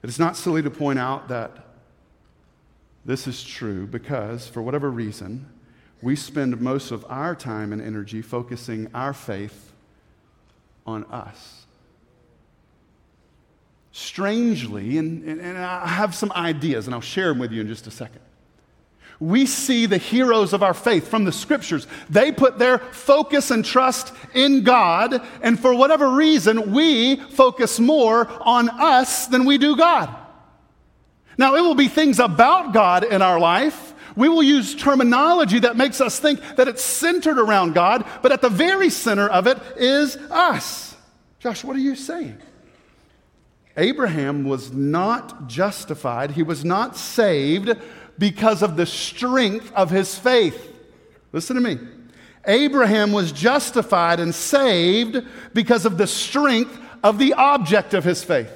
It 0.04 0.10
is 0.10 0.20
not 0.20 0.38
silly 0.38 0.62
to 0.62 0.72
point 0.72 1.00
out 1.00 1.28
that 1.28 1.52
this 3.04 3.28
is 3.28 3.44
true 3.44 3.86
because, 3.86 4.48
for 4.48 4.62
whatever 4.62 4.90
reason, 4.90 5.48
we 6.02 6.16
spend 6.16 6.60
most 6.62 6.92
of 6.92 7.06
our 7.10 7.36
time 7.36 7.74
and 7.74 7.82
energy 7.82 8.22
focusing 8.22 8.90
our 8.94 9.14
faith 9.14 9.72
on 10.86 11.04
us. 11.06 11.66
Strangely, 13.92 14.98
and, 14.98 15.24
and, 15.24 15.58
I 15.58 15.88
have 15.88 16.14
some 16.14 16.32
ideas, 16.34 16.86
and 16.86 16.94
I'll 16.94 17.02
share 17.02 17.30
them 17.30 17.40
with 17.40 17.52
you 17.52 17.62
in 17.62 17.68
just 17.68 17.88
a 17.88 17.92
second. 17.92 18.20
We 19.20 19.46
see 19.46 19.86
the 19.86 19.98
heroes 19.98 20.52
of 20.52 20.62
our 20.62 20.74
faith 20.74 21.08
from 21.08 21.24
the 21.24 21.32
scriptures. 21.32 21.88
They 22.10 22.34
put 22.34 22.60
their 22.60 22.80
focus 22.80 23.50
and 23.52 23.64
trust 23.64 24.14
in 24.34 24.64
God, 24.64 25.26
and 25.42 25.58
for 25.58 25.74
whatever 25.74 26.10
reason, 26.12 26.74
we 26.74 27.16
focus 27.16 27.80
more 27.80 28.28
on 28.42 28.70
us 28.70 29.28
than 29.28 29.46
we 29.46 29.58
do 29.58 29.78
God. 29.78 30.14
Now, 31.38 31.56
it 31.56 31.62
will 31.62 31.76
be 31.76 31.88
things 31.88 32.20
about 32.20 32.74
God 32.74 33.06
in 33.06 33.22
our 33.22 33.40
life 33.40 33.85
we 34.16 34.30
will 34.30 34.44
use 34.44 34.76
terminology 34.76 35.60
that 35.60 35.76
makes 35.76 36.00
us 36.02 36.20
think 36.20 36.40
that 36.56 36.68
it's 36.68 36.84
centered 36.84 37.38
around 37.38 37.74
God, 37.74 38.06
but 38.22 38.32
at 38.32 38.42
the 38.42 38.50
very 38.50 38.90
center 38.90 39.28
of 39.28 39.48
it 39.48 39.58
is 39.78 40.16
us. 40.16 40.96
Josh, 41.40 41.64
what 41.64 41.76
are 41.76 41.80
you 41.80 41.96
saying? 41.96 42.38
Abraham 43.78 44.46
was 44.46 44.72
not 44.72 45.48
justified, 45.48 46.32
he 46.32 46.44
was 46.44 46.64
not 46.64 46.96
saved 46.96 47.74
because 48.18 48.64
of 48.64 48.78
the 48.78 48.86
strength 48.86 49.72
of 49.74 49.90
his 49.90 50.18
faith. 50.18 50.74
Listen 51.34 51.56
to 51.56 51.62
me. 51.62 51.78
Abraham 52.48 53.12
was 53.12 53.32
justified 53.32 54.20
and 54.20 54.34
saved 54.34 55.18
because 55.54 55.86
of 55.86 55.98
the 55.98 56.08
strength 56.08 56.78
of 57.04 57.18
the 57.18 57.34
object 57.34 57.94
of 57.94 58.04
his 58.04 58.24
faith. 58.24 58.52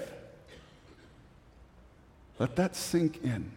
Let 2.38 2.56
that 2.56 2.75
sink 2.75 3.22
in. 3.24 3.51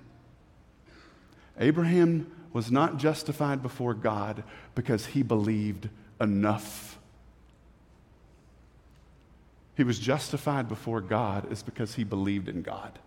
Abraham 1.59 2.31
was 2.53 2.71
not 2.71 2.99
justified 2.99 3.63
before 3.63 3.95
God 3.95 4.45
because 4.75 5.07
he 5.07 5.23
believed 5.23 5.89
enough. 6.21 6.99
He 9.77 9.85
was 9.85 9.99
justified 9.99 10.69
before 10.69 11.01
God 11.01 11.51
is 11.51 11.63
because 11.63 11.95
he 11.95 12.05
believed 12.05 12.49
in 12.49 12.63
God. 12.63 12.99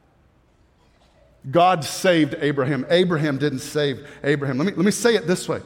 God 1.50 1.84
saved 1.84 2.36
Abraham. 2.40 2.86
Abraham 2.90 3.38
didn't 3.38 3.60
save 3.60 4.08
Abraham. 4.24 4.58
Let 4.58 4.66
me, 4.66 4.74
let 4.74 4.86
me 4.86 4.92
say 4.92 5.16
it 5.16 5.28
this 5.28 5.48
way 5.48 5.62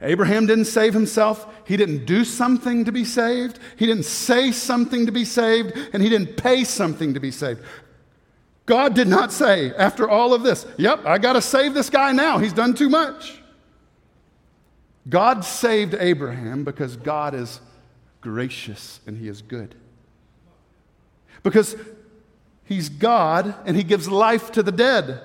Abraham 0.00 0.46
didn't 0.46 0.66
save 0.66 0.94
himself. 0.94 1.46
He 1.66 1.76
didn't 1.76 2.04
do 2.04 2.24
something 2.24 2.84
to 2.84 2.92
be 2.92 3.04
saved. 3.04 3.58
He 3.76 3.86
didn't 3.86 4.04
say 4.04 4.52
something 4.52 5.06
to 5.06 5.12
be 5.12 5.24
saved. 5.24 5.72
And 5.92 6.02
he 6.02 6.08
didn't 6.08 6.36
pay 6.36 6.64
something 6.64 7.14
to 7.14 7.20
be 7.20 7.30
saved. 7.30 7.62
God 8.68 8.94
did 8.94 9.08
not 9.08 9.32
say, 9.32 9.72
after 9.74 10.08
all 10.08 10.34
of 10.34 10.42
this, 10.42 10.66
yep, 10.76 11.00
I 11.06 11.16
got 11.16 11.32
to 11.32 11.40
save 11.40 11.72
this 11.72 11.88
guy 11.88 12.12
now. 12.12 12.36
He's 12.36 12.52
done 12.52 12.74
too 12.74 12.90
much. 12.90 13.40
God 15.08 15.42
saved 15.42 15.94
Abraham 15.98 16.64
because 16.64 16.94
God 16.96 17.34
is 17.34 17.62
gracious 18.20 19.00
and 19.06 19.16
he 19.16 19.26
is 19.26 19.40
good. 19.40 19.74
Because 21.42 21.76
he's 22.64 22.90
God 22.90 23.54
and 23.64 23.74
he 23.74 23.82
gives 23.82 24.06
life 24.06 24.52
to 24.52 24.62
the 24.62 24.70
dead. 24.70 25.22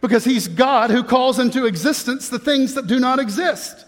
Because 0.00 0.24
he's 0.24 0.46
God 0.46 0.90
who 0.90 1.02
calls 1.02 1.40
into 1.40 1.66
existence 1.66 2.28
the 2.28 2.38
things 2.38 2.74
that 2.74 2.86
do 2.86 3.00
not 3.00 3.18
exist. 3.18 3.86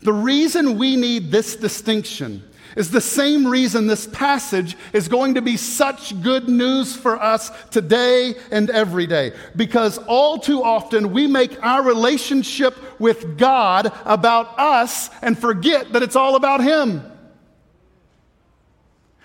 The 0.00 0.12
reason 0.12 0.76
we 0.76 0.96
need 0.96 1.30
this 1.30 1.54
distinction 1.54 2.42
is 2.76 2.90
the 2.90 3.00
same 3.00 3.46
reason 3.46 3.86
this 3.86 4.06
passage 4.06 4.76
is 4.92 5.08
going 5.08 5.34
to 5.34 5.42
be 5.42 5.56
such 5.56 6.20
good 6.22 6.48
news 6.48 6.94
for 6.94 7.20
us 7.20 7.50
today 7.70 8.34
and 8.50 8.70
every 8.70 9.06
day. 9.06 9.32
Because 9.54 9.98
all 9.98 10.38
too 10.38 10.62
often 10.62 11.12
we 11.12 11.26
make 11.26 11.62
our 11.64 11.82
relationship 11.82 12.76
with 13.00 13.38
God 13.38 13.92
about 14.04 14.58
us 14.58 15.10
and 15.22 15.38
forget 15.38 15.92
that 15.92 16.02
it's 16.02 16.16
all 16.16 16.36
about 16.36 16.62
Him. 16.62 17.10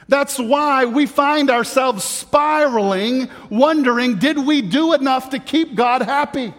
That's 0.08 0.40
why 0.40 0.86
we 0.86 1.06
find 1.06 1.52
ourselves 1.52 2.04
spiraling, 2.04 3.30
wondering 3.50 4.18
did 4.18 4.40
we 4.40 4.64
do 4.64 4.94
enough 4.94 5.30
to 5.30 5.40
keep 5.40 5.76
God 5.76 6.02
happy? 6.02 6.54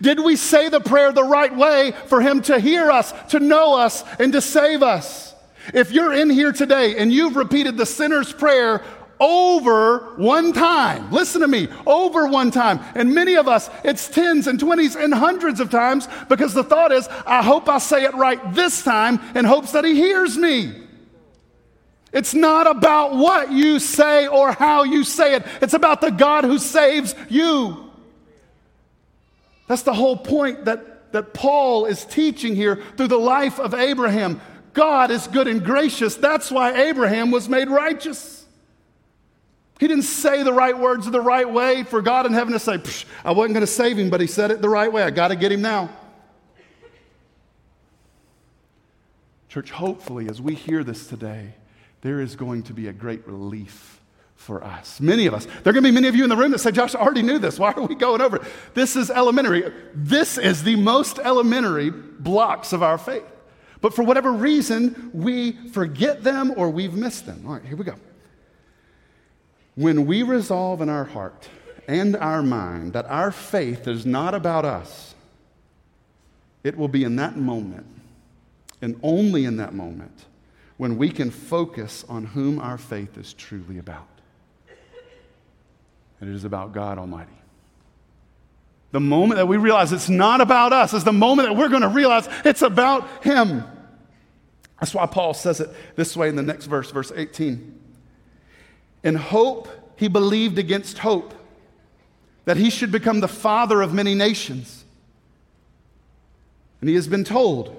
Did 0.00 0.20
we 0.20 0.36
say 0.36 0.68
the 0.68 0.80
prayer 0.80 1.12
the 1.12 1.24
right 1.24 1.54
way 1.54 1.92
for 2.06 2.20
Him 2.20 2.42
to 2.42 2.58
hear 2.58 2.90
us, 2.90 3.12
to 3.30 3.40
know 3.40 3.76
us, 3.76 4.04
and 4.18 4.32
to 4.32 4.40
save 4.40 4.82
us? 4.82 5.34
If 5.74 5.92
you're 5.92 6.12
in 6.12 6.30
here 6.30 6.52
today 6.52 6.96
and 6.96 7.12
you've 7.12 7.36
repeated 7.36 7.76
the 7.76 7.86
sinner's 7.86 8.32
prayer 8.32 8.82
over 9.18 10.14
one 10.16 10.52
time, 10.52 11.10
listen 11.10 11.40
to 11.40 11.48
me, 11.48 11.68
over 11.86 12.26
one 12.26 12.50
time, 12.50 12.80
and 12.94 13.14
many 13.14 13.36
of 13.36 13.48
us, 13.48 13.70
it's 13.82 14.08
tens 14.08 14.46
and 14.46 14.60
twenties 14.60 14.94
and 14.94 15.14
hundreds 15.14 15.58
of 15.58 15.70
times 15.70 16.06
because 16.28 16.52
the 16.52 16.62
thought 16.62 16.92
is, 16.92 17.08
I 17.26 17.42
hope 17.42 17.68
I 17.68 17.78
say 17.78 18.04
it 18.04 18.14
right 18.14 18.52
this 18.52 18.82
time 18.82 19.20
in 19.34 19.44
hopes 19.44 19.72
that 19.72 19.84
He 19.84 19.94
hears 19.94 20.36
me. 20.36 20.82
It's 22.12 22.34
not 22.34 22.66
about 22.66 23.14
what 23.14 23.52
you 23.52 23.78
say 23.78 24.26
or 24.26 24.52
how 24.52 24.84
you 24.84 25.04
say 25.04 25.34
it. 25.34 25.44
It's 25.60 25.74
about 25.74 26.00
the 26.00 26.10
God 26.10 26.44
who 26.44 26.58
saves 26.58 27.14
you. 27.28 27.90
That's 29.66 29.82
the 29.82 29.94
whole 29.94 30.16
point 30.16 30.66
that, 30.66 31.12
that 31.12 31.34
Paul 31.34 31.86
is 31.86 32.04
teaching 32.04 32.54
here 32.54 32.82
through 32.96 33.08
the 33.08 33.18
life 33.18 33.58
of 33.58 33.74
Abraham. 33.74 34.40
God 34.76 35.10
is 35.10 35.26
good 35.26 35.48
and 35.48 35.64
gracious. 35.64 36.14
That's 36.14 36.50
why 36.50 36.84
Abraham 36.88 37.30
was 37.30 37.48
made 37.48 37.68
righteous. 37.68 38.44
He 39.80 39.88
didn't 39.88 40.04
say 40.04 40.42
the 40.42 40.52
right 40.52 40.78
words 40.78 41.10
the 41.10 41.20
right 41.20 41.50
way 41.50 41.82
for 41.82 42.02
God 42.02 42.26
in 42.26 42.32
heaven 42.32 42.52
to 42.52 42.58
say, 42.58 42.78
I 43.24 43.32
wasn't 43.32 43.54
going 43.54 43.66
to 43.66 43.66
save 43.66 43.98
him, 43.98 44.10
but 44.10 44.20
he 44.20 44.26
said 44.26 44.50
it 44.50 44.62
the 44.62 44.68
right 44.68 44.92
way. 44.92 45.02
I 45.02 45.10
got 45.10 45.28
to 45.28 45.36
get 45.36 45.50
him 45.50 45.62
now. 45.62 45.90
Church, 49.48 49.70
hopefully, 49.70 50.28
as 50.28 50.40
we 50.40 50.54
hear 50.54 50.84
this 50.84 51.06
today, 51.06 51.54
there 52.02 52.20
is 52.20 52.36
going 52.36 52.62
to 52.64 52.74
be 52.74 52.88
a 52.88 52.92
great 52.92 53.26
relief 53.26 54.00
for 54.34 54.62
us. 54.62 55.00
Many 55.00 55.24
of 55.24 55.32
us. 55.32 55.46
There 55.46 55.70
are 55.70 55.72
going 55.72 55.84
to 55.84 55.90
be 55.90 55.94
many 55.94 56.08
of 56.08 56.14
you 56.14 56.24
in 56.24 56.28
the 56.28 56.36
room 56.36 56.50
that 56.50 56.58
say, 56.58 56.70
Josh, 56.70 56.94
I 56.94 57.00
already 57.00 57.22
knew 57.22 57.38
this. 57.38 57.58
Why 57.58 57.72
are 57.72 57.82
we 57.82 57.94
going 57.94 58.20
over 58.20 58.36
it? 58.36 58.42
This 58.74 58.94
is 58.94 59.10
elementary. 59.10 59.72
This 59.94 60.36
is 60.36 60.62
the 60.62 60.76
most 60.76 61.18
elementary 61.18 61.88
blocks 61.90 62.74
of 62.74 62.82
our 62.82 62.98
faith. 62.98 63.24
But 63.80 63.94
for 63.94 64.02
whatever 64.02 64.32
reason, 64.32 65.10
we 65.12 65.52
forget 65.52 66.24
them 66.24 66.52
or 66.56 66.70
we've 66.70 66.94
missed 66.94 67.26
them. 67.26 67.44
All 67.46 67.54
right, 67.54 67.64
here 67.64 67.76
we 67.76 67.84
go. 67.84 67.96
When 69.74 70.06
we 70.06 70.22
resolve 70.22 70.80
in 70.80 70.88
our 70.88 71.04
heart 71.04 71.48
and 71.86 72.16
our 72.16 72.42
mind 72.42 72.94
that 72.94 73.06
our 73.06 73.30
faith 73.30 73.86
is 73.86 74.06
not 74.06 74.34
about 74.34 74.64
us, 74.64 75.14
it 76.64 76.76
will 76.76 76.88
be 76.88 77.04
in 77.04 77.16
that 77.16 77.36
moment, 77.36 77.86
and 78.82 78.98
only 79.02 79.44
in 79.44 79.56
that 79.58 79.74
moment, 79.74 80.24
when 80.78 80.96
we 80.96 81.10
can 81.10 81.30
focus 81.30 82.04
on 82.08 82.24
whom 82.24 82.58
our 82.58 82.78
faith 82.78 83.16
is 83.16 83.32
truly 83.32 83.78
about 83.78 84.08
and 86.20 86.30
it 86.30 86.34
is 86.34 86.44
about 86.44 86.72
God 86.72 86.98
Almighty. 86.98 87.32
The 88.96 89.00
moment 89.00 89.36
that 89.36 89.46
we 89.46 89.58
realize 89.58 89.92
it's 89.92 90.08
not 90.08 90.40
about 90.40 90.72
us 90.72 90.94
is 90.94 91.04
the 91.04 91.12
moment 91.12 91.50
that 91.50 91.54
we're 91.54 91.68
going 91.68 91.82
to 91.82 91.88
realize 91.88 92.26
it's 92.46 92.62
about 92.62 93.06
Him. 93.22 93.62
That's 94.80 94.94
why 94.94 95.04
Paul 95.04 95.34
says 95.34 95.60
it 95.60 95.68
this 95.96 96.16
way 96.16 96.30
in 96.30 96.36
the 96.36 96.42
next 96.42 96.64
verse, 96.64 96.90
verse 96.90 97.12
18. 97.14 97.78
In 99.04 99.14
hope, 99.16 99.68
he 99.96 100.08
believed 100.08 100.58
against 100.58 100.96
hope 100.96 101.34
that 102.46 102.56
he 102.56 102.70
should 102.70 102.90
become 102.90 103.20
the 103.20 103.28
father 103.28 103.82
of 103.82 103.92
many 103.92 104.14
nations. 104.14 104.86
And 106.80 106.88
he 106.88 106.94
has 106.94 107.06
been 107.06 107.22
told, 107.22 107.76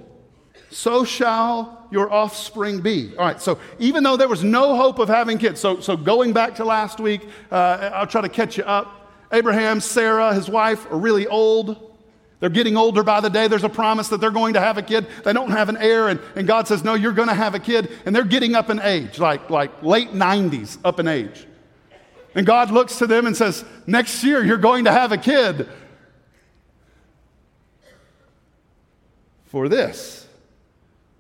so 0.70 1.04
shall 1.04 1.88
your 1.90 2.14
offspring 2.14 2.82
be. 2.82 3.18
All 3.18 3.26
right, 3.26 3.42
so 3.42 3.58
even 3.80 4.04
though 4.04 4.18
there 4.18 4.28
was 4.28 4.44
no 4.44 4.76
hope 4.76 5.00
of 5.00 5.10
having 5.10 5.40
kids, 5.40 5.60
so, 5.60 5.80
so 5.80 5.98
going 5.98 6.32
back 6.32 6.54
to 6.58 6.64
last 6.64 7.00
week, 7.00 7.28
uh, 7.52 7.90
I'll 7.92 8.06
try 8.06 8.22
to 8.22 8.30
catch 8.30 8.56
you 8.56 8.66
up. 8.66 9.07
Abraham, 9.32 9.82
Sarah, 9.82 10.34
his 10.34 10.50
wife 10.50 10.90
are 10.92 10.98
really 10.98 11.28
old. 11.28 11.84
They're 12.40 12.50
getting 12.50 12.78
older 12.78 13.04
by 13.04 13.20
the 13.20 13.30
day. 13.30 13.48
There's 13.48 13.64
a 13.64 13.70
promise 13.70 14.10
that 14.10 14.22
they're 14.22 14.30
going 14.30 14.54
to 14.54 14.60
have 14.60 14.78
a 14.78 14.84
kid. 14.84 15.08
They 15.24 15.34
don't 15.34 15.50
have 15.50 15.70
an 15.70 15.78
heir, 15.78 16.08
and, 16.08 16.20
and 16.36 16.48
God 16.48 16.68
says, 16.68 16.84
No, 16.84 16.94
you're 16.94 17.14
going 17.14 17.30
to 17.30 17.34
have 17.34 17.56
a 17.56 17.60
kid. 17.60 17.92
And 18.06 18.16
they're 18.16 18.24
getting 18.24 18.56
up 18.56 18.70
in 18.70 18.80
age, 18.80 19.18
like, 19.18 19.50
like 19.50 19.82
late 19.82 20.12
90s 20.12 20.78
up 20.86 21.00
in 21.00 21.08
age. 21.08 21.48
And 22.36 22.46
God 22.46 22.70
looks 22.70 23.00
to 23.00 23.08
them 23.08 23.26
and 23.26 23.36
says, 23.36 23.66
Next 23.88 24.24
year, 24.24 24.44
you're 24.44 24.58
going 24.58 24.86
to 24.86 24.92
have 24.92 25.12
a 25.12 25.18
kid. 25.18 25.68
For 29.46 29.68
this, 29.68 30.28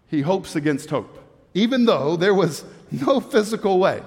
he 0.09 0.21
hopes 0.21 0.55
against 0.55 0.89
hope, 0.91 1.17
even 1.55 1.85
though 1.85 2.15
there 2.15 2.35
was 2.35 2.63
no 2.91 3.19
physical 3.19 3.79
way 3.79 4.03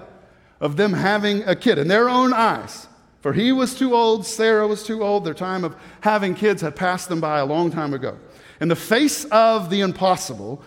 of 0.61 0.77
them 0.77 0.93
having 0.93 1.43
a 1.45 1.57
kid 1.57 1.79
in 1.79 1.89
their 1.89 2.09
own 2.09 2.33
eyes. 2.33 2.87
For 3.21 3.33
he 3.33 3.53
was 3.53 3.75
too 3.75 3.95
old, 3.95 4.25
Sarah 4.25 4.67
was 4.67 4.83
too 4.83 5.03
old, 5.03 5.25
their 5.25 5.35
time 5.35 5.65
of 5.65 5.77
having 6.01 6.35
kids 6.35 6.63
had 6.63 6.75
passed 6.75 7.09
them 7.09 7.21
by 7.21 7.39
a 7.39 7.45
long 7.45 7.71
time 7.71 7.93
ago. 7.93 8.19
In 8.61 8.69
the 8.69 8.77
face 8.77 9.25
of 9.27 9.71
the 9.71 9.81
impossible, 9.81 10.63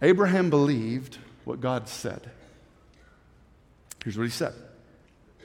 Abraham 0.00 0.50
believed 0.50 1.18
what 1.44 1.60
God 1.60 1.88
said. 1.88 2.30
Here's 4.04 4.18
what 4.18 4.24
he 4.24 4.30
said 4.30 4.54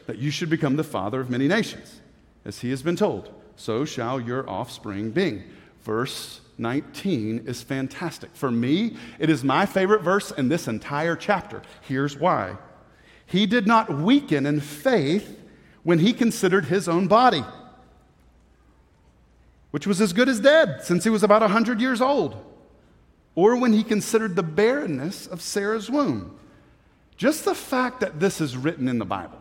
that 0.07 0.17
you 0.17 0.31
should 0.31 0.50
become 0.50 0.77
the 0.77 0.83
father 0.86 1.19
of 1.19 1.29
many 1.29 1.50
nations, 1.50 2.00
as 2.45 2.62
he 2.62 2.69
has 2.69 2.81
been 2.81 2.95
told. 2.95 3.29
So 3.57 3.83
shall 3.83 4.21
your 4.21 4.50
offspring 4.50 5.12
be. 5.12 5.43
Verse 5.83 6.39
19 6.57 7.43
is 7.45 7.62
fantastic. 7.62 8.29
For 8.33 8.50
me, 8.50 8.95
it 9.19 9.29
is 9.29 9.43
my 9.43 9.65
favorite 9.65 10.01
verse 10.01 10.31
in 10.31 10.47
this 10.47 10.67
entire 10.67 11.15
chapter. 11.15 11.62
Here's 11.81 12.17
why 12.17 12.57
He 13.25 13.45
did 13.45 13.67
not 13.67 13.93
weaken 13.93 14.45
in 14.45 14.62
faith 14.62 15.38
when 15.88 16.00
he 16.00 16.12
considered 16.12 16.65
his 16.65 16.89
own 16.89 17.08
body, 17.08 17.46
which 19.72 19.88
was 19.88 20.01
as 20.01 20.12
good 20.12 20.27
as 20.27 20.41
dead 20.41 20.84
since 20.84 21.06
he 21.06 21.10
was 21.10 21.24
about 21.24 21.39
100 21.39 21.79
years 21.79 22.01
old, 22.01 22.36
or 23.36 23.56
when 23.56 23.72
he 23.72 23.86
considered 23.86 24.36
the 24.36 24.44
barrenness 24.44 25.27
of 25.27 25.41
Sarah's 25.41 25.89
womb. 25.89 26.38
Just 27.15 27.46
the 27.46 27.56
fact 27.56 28.01
that 28.01 28.20
this 28.20 28.41
is 28.41 28.58
written 28.58 28.89
in 28.89 29.00
the 29.00 29.06
Bible. 29.06 29.39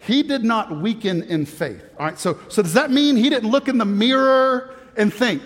He 0.00 0.24
did 0.24 0.42
not 0.42 0.80
weaken 0.80 1.22
in 1.22 1.46
faith. 1.46 1.84
All 1.96 2.06
right, 2.06 2.18
so, 2.18 2.40
so 2.48 2.60
does 2.60 2.74
that 2.74 2.90
mean 2.90 3.14
he 3.14 3.30
didn't 3.30 3.48
look 3.48 3.68
in 3.68 3.78
the 3.78 3.84
mirror 3.84 4.74
and 4.96 5.14
think, 5.14 5.42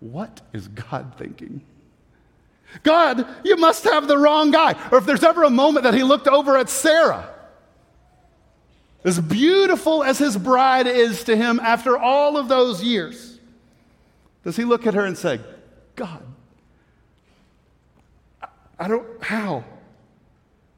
what 0.00 0.40
is 0.54 0.68
God 0.68 1.16
thinking? 1.18 1.60
God, 2.82 3.26
you 3.44 3.56
must 3.56 3.84
have 3.84 4.08
the 4.08 4.16
wrong 4.16 4.50
guy. 4.50 4.74
Or 4.90 4.96
if 4.96 5.04
there's 5.04 5.22
ever 5.22 5.42
a 5.42 5.50
moment 5.50 5.84
that 5.84 5.92
he 5.92 6.02
looked 6.02 6.28
over 6.28 6.56
at 6.56 6.70
Sarah, 6.70 7.28
as 9.04 9.18
beautiful 9.18 10.04
as 10.04 10.18
his 10.18 10.36
bride 10.36 10.86
is 10.86 11.24
to 11.24 11.36
him 11.36 11.58
after 11.60 11.96
all 11.98 12.36
of 12.36 12.48
those 12.48 12.82
years, 12.82 13.38
does 14.44 14.56
he 14.56 14.64
look 14.64 14.86
at 14.86 14.94
her 14.94 15.04
and 15.04 15.16
say, 15.16 15.40
God, 15.96 16.22
I 18.78 18.88
don't, 18.88 19.06
how? 19.22 19.64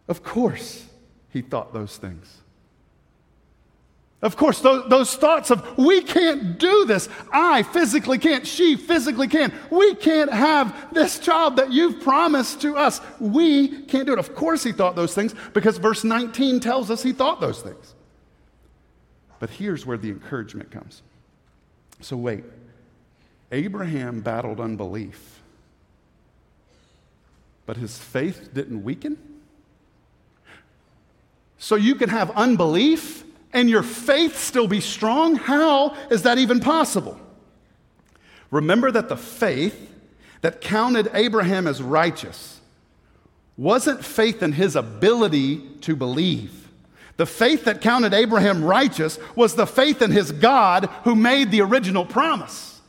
Of 0.09 0.23
course, 0.23 0.85
he 1.31 1.43
thought 1.43 1.73
those 1.73 1.97
things. 1.97 2.38
Of 4.25 4.38
course, 4.38 4.61
those, 4.61 4.88
those, 4.88 5.14
thoughts 5.16 5.50
of, 5.50 5.76
we 5.76 6.00
can't 6.00 6.59
do 6.59 6.87
this. 6.87 7.11
I 7.31 7.62
physically 7.62 8.16
can't. 8.16 8.47
She 8.47 8.75
physically 8.75 9.28
can't. 9.28 9.52
We 9.71 9.95
can't 9.97 10.33
have 10.33 10.95
this 10.95 11.19
child 11.19 11.57
that 11.57 11.71
you've 11.73 12.00
promised 12.00 12.62
to 12.62 12.75
us. 12.75 13.02
We 13.21 13.83
can't 13.83 14.07
do 14.07 14.14
it. 14.14 14.19
Of 14.19 14.35
course, 14.35 14.62
he 14.62 14.73
thought 14.73 14.97
those 14.97 15.14
things 15.14 15.35
because 15.52 15.76
verse 15.76 16.04
19 16.04 16.61
tells 16.61 16.90
us 16.90 17.02
he 17.02 17.12
thought 17.12 17.38
those 17.38 17.61
things. 17.61 17.93
But 19.44 19.50
here's 19.50 19.84
where 19.84 19.98
the 19.98 20.08
encouragement 20.08 20.70
comes. 20.70 21.02
So, 22.00 22.16
wait. 22.16 22.44
Abraham 23.52 24.22
battled 24.22 24.58
unbelief, 24.58 25.42
but 27.66 27.76
his 27.76 27.98
faith 27.98 28.54
didn't 28.54 28.82
weaken? 28.82 29.18
So, 31.58 31.76
you 31.76 31.94
can 31.94 32.08
have 32.08 32.30
unbelief 32.30 33.22
and 33.52 33.68
your 33.68 33.82
faith 33.82 34.38
still 34.38 34.66
be 34.66 34.80
strong? 34.80 35.34
How 35.34 35.94
is 36.08 36.22
that 36.22 36.38
even 36.38 36.60
possible? 36.60 37.20
Remember 38.50 38.90
that 38.90 39.10
the 39.10 39.18
faith 39.18 39.90
that 40.40 40.62
counted 40.62 41.10
Abraham 41.12 41.66
as 41.66 41.82
righteous 41.82 42.62
wasn't 43.58 44.02
faith 44.02 44.42
in 44.42 44.52
his 44.52 44.74
ability 44.74 45.58
to 45.82 45.94
believe. 45.94 46.63
The 47.16 47.26
faith 47.26 47.64
that 47.64 47.80
counted 47.80 48.12
Abraham 48.12 48.64
righteous 48.64 49.18
was 49.37 49.54
the 49.54 49.66
faith 49.66 50.02
in 50.02 50.11
his 50.11 50.33
God 50.33 50.87
who 51.04 51.14
made 51.14 51.50
the 51.50 51.61
original 51.61 52.04
promise. 52.04 52.80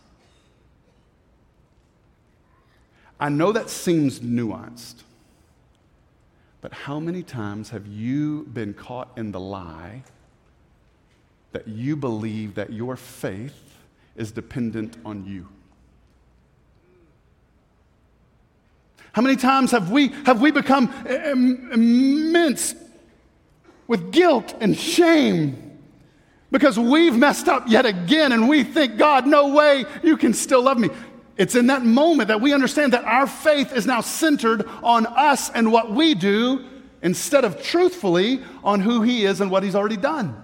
I 3.19 3.29
know 3.29 3.51
that 3.51 3.69
seems 3.69 4.19
nuanced, 4.19 5.03
but 6.61 6.73
how 6.73 6.99
many 6.99 7.23
times 7.23 7.69
have 7.69 7.87
you 7.87 8.43
been 8.51 8.73
caught 8.73 9.09
in 9.15 9.31
the 9.31 9.39
lie 9.39 10.03
that 11.53 11.67
you 11.67 11.95
believe 11.95 12.55
that 12.55 12.73
your 12.73 12.97
faith 12.97 13.77
is 14.15 14.31
dependent 14.31 14.97
on 15.05 15.25
you? 15.25 15.47
How 19.13 19.21
many 19.21 19.37
times 19.37 19.71
have 19.71 19.91
we, 19.91 20.09
have 20.25 20.41
we 20.41 20.51
become 20.51 20.91
immense 21.05 22.75
with 23.87 24.11
guilt 24.11 24.55
and 24.59 24.77
shame 24.77 25.79
because 26.51 26.79
we've 26.79 27.15
messed 27.15 27.47
up 27.47 27.65
yet 27.67 27.85
again 27.85 28.31
and 28.31 28.47
we 28.47 28.63
think, 28.63 28.97
God, 28.97 29.27
no 29.27 29.49
way 29.49 29.85
you 30.03 30.17
can 30.17 30.33
still 30.33 30.63
love 30.63 30.77
me? 30.77 30.89
It's 31.37 31.55
in 31.55 31.67
that 31.67 31.83
moment 31.83 32.29
that 32.29 32.39
we 32.39 32.53
understand 32.53 32.93
that 32.93 33.03
our 33.03 33.27
faith 33.27 33.73
is 33.73 33.85
now 33.85 34.01
centered 34.01 34.67
on 34.81 35.05
us 35.05 35.49
and 35.49 35.71
what 35.71 35.91
we 35.91 36.15
do 36.15 36.65
instead 37.01 37.43
of 37.43 37.61
truthfully 37.61 38.41
on 38.63 38.79
who 38.79 39.01
He 39.01 39.25
is 39.25 39.41
and 39.41 39.51
what 39.51 39.63
He's 39.63 39.75
already 39.75 39.97
done. 39.97 40.41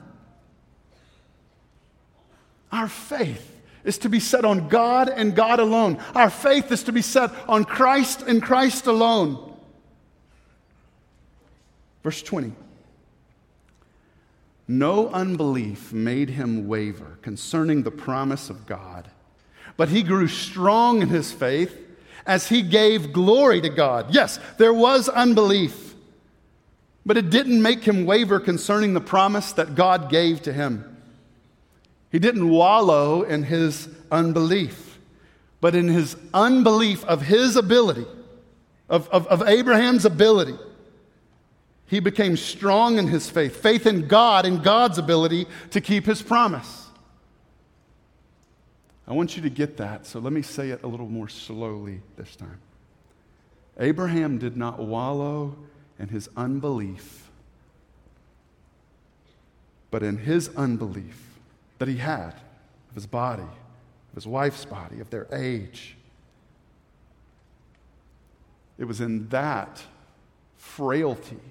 Our 2.71 2.87
faith 2.87 3.47
is 3.83 3.97
to 3.99 4.09
be 4.09 4.19
set 4.19 4.45
on 4.45 4.67
God 4.67 5.09
and 5.09 5.35
God 5.35 5.59
alone. 5.59 5.97
Our 6.13 6.29
faith 6.29 6.71
is 6.71 6.83
to 6.83 6.91
be 6.91 7.01
set 7.01 7.31
on 7.47 7.65
Christ 7.65 8.21
and 8.21 8.41
Christ 8.41 8.87
alone. 8.87 9.57
Verse 12.03 12.21
20. 12.21 12.53
No 14.71 15.09
unbelief 15.09 15.91
made 15.91 16.29
him 16.29 16.65
waver 16.65 17.17
concerning 17.21 17.83
the 17.83 17.91
promise 17.91 18.49
of 18.49 18.65
God, 18.65 19.09
but 19.75 19.89
he 19.89 20.01
grew 20.01 20.29
strong 20.29 21.01
in 21.01 21.09
his 21.09 21.29
faith 21.33 21.77
as 22.25 22.47
he 22.47 22.61
gave 22.61 23.11
glory 23.11 23.59
to 23.59 23.67
God. 23.67 24.13
Yes, 24.13 24.39
there 24.57 24.73
was 24.73 25.09
unbelief, 25.09 25.93
but 27.05 27.17
it 27.17 27.29
didn't 27.29 27.61
make 27.61 27.83
him 27.83 28.05
waver 28.05 28.39
concerning 28.39 28.93
the 28.93 29.01
promise 29.01 29.51
that 29.51 29.75
God 29.75 30.09
gave 30.09 30.41
to 30.43 30.53
him. 30.53 30.85
He 32.09 32.19
didn't 32.19 32.47
wallow 32.47 33.23
in 33.23 33.43
his 33.43 33.89
unbelief, 34.09 34.99
but 35.59 35.75
in 35.75 35.89
his 35.89 36.15
unbelief 36.33 37.03
of 37.03 37.23
his 37.23 37.57
ability, 37.57 38.05
of, 38.87 39.09
of, 39.09 39.27
of, 39.27 39.45
Abraham's 39.45 40.05
ability, 40.05 40.55
he 41.91 41.99
became 41.99 42.37
strong 42.37 42.97
in 42.97 43.07
his 43.07 43.29
faith, 43.29 43.57
faith 43.57 43.85
in 43.85 44.07
God 44.07 44.45
and 44.45 44.63
God's 44.63 44.97
ability 44.97 45.45
to 45.71 45.81
keep 45.81 46.05
his 46.05 46.21
promise. 46.21 46.87
I 49.05 49.11
want 49.11 49.35
you 49.35 49.41
to 49.41 49.49
get 49.49 49.75
that, 49.75 50.05
so 50.05 50.19
let 50.19 50.31
me 50.31 50.41
say 50.41 50.69
it 50.69 50.83
a 50.83 50.87
little 50.87 51.09
more 51.09 51.27
slowly 51.27 51.99
this 52.15 52.37
time. 52.37 52.59
Abraham 53.77 54.37
did 54.37 54.55
not 54.55 54.79
wallow 54.79 55.57
in 55.99 56.07
his 56.07 56.29
unbelief, 56.37 57.29
but 59.91 60.01
in 60.01 60.17
his 60.17 60.47
unbelief, 60.55 61.39
that 61.79 61.89
he 61.89 61.97
had 61.97 62.35
of 62.89 62.95
his 62.95 63.05
body, 63.05 63.43
of 63.43 64.15
his 64.15 64.25
wife's 64.25 64.63
body, 64.63 65.01
of 65.01 65.09
their 65.09 65.27
age. 65.33 65.97
It 68.77 68.85
was 68.85 69.01
in 69.01 69.27
that 69.27 69.83
frailty, 70.55 71.50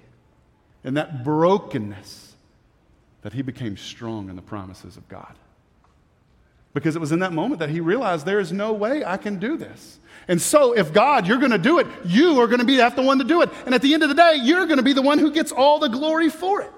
in 0.83 0.95
that 0.95 1.23
brokenness, 1.23 2.33
that 3.21 3.33
he 3.33 3.41
became 3.41 3.77
strong 3.77 4.29
in 4.29 4.35
the 4.35 4.41
promises 4.41 4.97
of 4.97 5.07
God. 5.07 5.35
Because 6.73 6.95
it 6.95 6.99
was 6.99 7.11
in 7.11 7.19
that 7.19 7.33
moment 7.33 7.59
that 7.59 7.69
he 7.69 7.79
realized 7.79 8.25
there 8.25 8.39
is 8.39 8.51
no 8.51 8.71
way 8.71 9.03
I 9.03 9.17
can 9.17 9.39
do 9.39 9.57
this. 9.57 9.99
And 10.27 10.41
so, 10.41 10.73
if 10.73 10.93
God, 10.93 11.27
you're 11.27 11.39
going 11.39 11.51
to 11.51 11.57
do 11.57 11.79
it, 11.79 11.87
you 12.05 12.39
are 12.39 12.47
going 12.47 12.59
to 12.59 12.65
be 12.65 12.77
the 12.77 13.01
one 13.01 13.17
to 13.17 13.23
do 13.23 13.41
it. 13.41 13.49
And 13.65 13.75
at 13.75 13.81
the 13.81 13.93
end 13.93 14.03
of 14.03 14.09
the 14.09 14.15
day, 14.15 14.35
you're 14.41 14.65
going 14.65 14.77
to 14.77 14.83
be 14.83 14.93
the 14.93 15.01
one 15.01 15.19
who 15.19 15.31
gets 15.31 15.51
all 15.51 15.79
the 15.79 15.89
glory 15.89 16.29
for 16.29 16.61
it. 16.61 16.71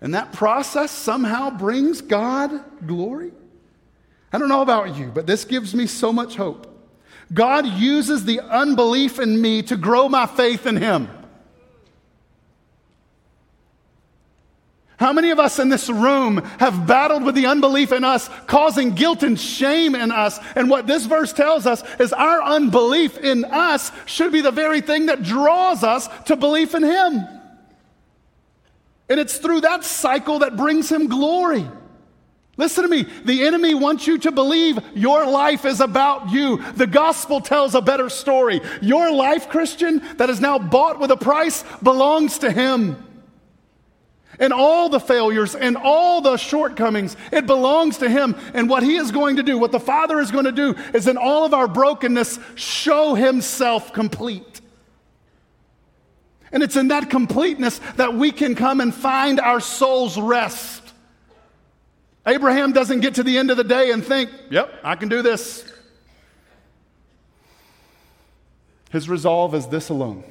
And 0.00 0.14
that 0.14 0.32
process 0.32 0.90
somehow 0.90 1.50
brings 1.50 2.00
God 2.00 2.52
glory. 2.86 3.32
I 4.32 4.38
don't 4.38 4.48
know 4.48 4.62
about 4.62 4.96
you, 4.96 5.06
but 5.14 5.26
this 5.26 5.44
gives 5.44 5.74
me 5.74 5.86
so 5.86 6.12
much 6.12 6.36
hope. 6.36 6.72
God 7.32 7.66
uses 7.66 8.24
the 8.24 8.40
unbelief 8.40 9.18
in 9.18 9.40
me 9.40 9.62
to 9.62 9.76
grow 9.76 10.08
my 10.08 10.26
faith 10.26 10.66
in 10.66 10.76
Him. 10.76 11.08
How 14.98 15.12
many 15.12 15.30
of 15.30 15.38
us 15.38 15.58
in 15.58 15.68
this 15.68 15.90
room 15.90 16.38
have 16.58 16.86
battled 16.86 17.22
with 17.22 17.34
the 17.34 17.46
unbelief 17.46 17.92
in 17.92 18.02
us, 18.02 18.30
causing 18.46 18.94
guilt 18.94 19.22
and 19.22 19.38
shame 19.38 19.94
in 19.94 20.10
us? 20.10 20.38
And 20.54 20.70
what 20.70 20.86
this 20.86 21.04
verse 21.04 21.32
tells 21.34 21.66
us 21.66 21.82
is 22.00 22.14
our 22.14 22.42
unbelief 22.42 23.18
in 23.18 23.44
us 23.44 23.92
should 24.06 24.32
be 24.32 24.40
the 24.40 24.50
very 24.50 24.80
thing 24.80 25.06
that 25.06 25.22
draws 25.22 25.84
us 25.84 26.08
to 26.24 26.36
belief 26.36 26.74
in 26.74 26.82
Him. 26.82 27.28
And 29.08 29.20
it's 29.20 29.38
through 29.38 29.62
that 29.62 29.84
cycle 29.84 30.40
that 30.40 30.56
brings 30.56 30.90
him 30.90 31.06
glory. 31.08 31.68
Listen 32.56 32.84
to 32.84 32.88
me. 32.88 33.02
The 33.24 33.44
enemy 33.44 33.74
wants 33.74 34.06
you 34.06 34.18
to 34.18 34.32
believe 34.32 34.78
your 34.94 35.26
life 35.26 35.64
is 35.64 35.80
about 35.80 36.30
you. 36.30 36.62
The 36.72 36.86
gospel 36.86 37.40
tells 37.40 37.74
a 37.74 37.82
better 37.82 38.08
story. 38.08 38.62
Your 38.80 39.12
life, 39.12 39.48
Christian, 39.50 40.02
that 40.16 40.30
is 40.30 40.40
now 40.40 40.58
bought 40.58 40.98
with 40.98 41.10
a 41.10 41.16
price, 41.16 41.64
belongs 41.82 42.38
to 42.38 42.50
him. 42.50 43.05
And 44.38 44.52
all 44.52 44.88
the 44.88 45.00
failures 45.00 45.54
and 45.54 45.76
all 45.76 46.20
the 46.20 46.36
shortcomings, 46.36 47.16
it 47.32 47.46
belongs 47.46 47.98
to 47.98 48.08
Him. 48.08 48.36
And 48.54 48.68
what 48.68 48.82
He 48.82 48.96
is 48.96 49.10
going 49.10 49.36
to 49.36 49.42
do, 49.42 49.58
what 49.58 49.72
the 49.72 49.80
Father 49.80 50.20
is 50.20 50.30
going 50.30 50.44
to 50.44 50.52
do, 50.52 50.74
is 50.92 51.08
in 51.08 51.16
all 51.16 51.44
of 51.44 51.54
our 51.54 51.68
brokenness, 51.68 52.38
show 52.54 53.14
Himself 53.14 53.92
complete. 53.92 54.60
And 56.52 56.62
it's 56.62 56.76
in 56.76 56.88
that 56.88 57.10
completeness 57.10 57.80
that 57.96 58.14
we 58.14 58.30
can 58.30 58.54
come 58.54 58.80
and 58.80 58.94
find 58.94 59.40
our 59.40 59.60
soul's 59.60 60.18
rest. 60.18 60.82
Abraham 62.26 62.72
doesn't 62.72 63.00
get 63.00 63.16
to 63.16 63.22
the 63.22 63.38
end 63.38 63.50
of 63.50 63.56
the 63.56 63.64
day 63.64 63.92
and 63.92 64.04
think, 64.04 64.30
yep, 64.50 64.72
I 64.82 64.96
can 64.96 65.08
do 65.08 65.22
this. 65.22 65.64
His 68.90 69.08
resolve 69.08 69.54
is 69.54 69.66
this 69.68 69.88
alone 69.88 70.24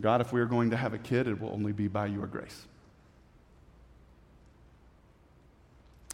God, 0.00 0.20
if 0.20 0.32
we 0.32 0.40
are 0.40 0.46
going 0.46 0.70
to 0.70 0.76
have 0.76 0.94
a 0.94 0.98
kid, 0.98 1.26
it 1.26 1.40
will 1.40 1.50
only 1.50 1.72
be 1.72 1.88
by 1.88 2.06
your 2.06 2.26
grace. 2.26 2.66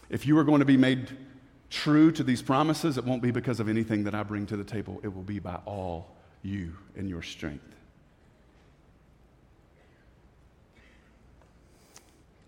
If 0.08 0.26
you 0.26 0.38
are 0.38 0.44
going 0.44 0.60
to 0.60 0.64
be 0.64 0.76
made 0.76 1.16
true 1.70 2.12
to 2.12 2.22
these 2.22 2.40
promises, 2.40 2.96
it 2.96 3.04
won't 3.04 3.20
be 3.20 3.30
because 3.30 3.60
of 3.60 3.68
anything 3.68 4.04
that 4.04 4.14
I 4.14 4.22
bring 4.22 4.46
to 4.46 4.56
the 4.56 4.64
table, 4.64 5.00
it 5.02 5.14
will 5.14 5.22
be 5.22 5.38
by 5.38 5.58
all 5.66 6.14
you 6.42 6.76
and 6.96 7.08
your 7.08 7.22
strength. 7.22 7.64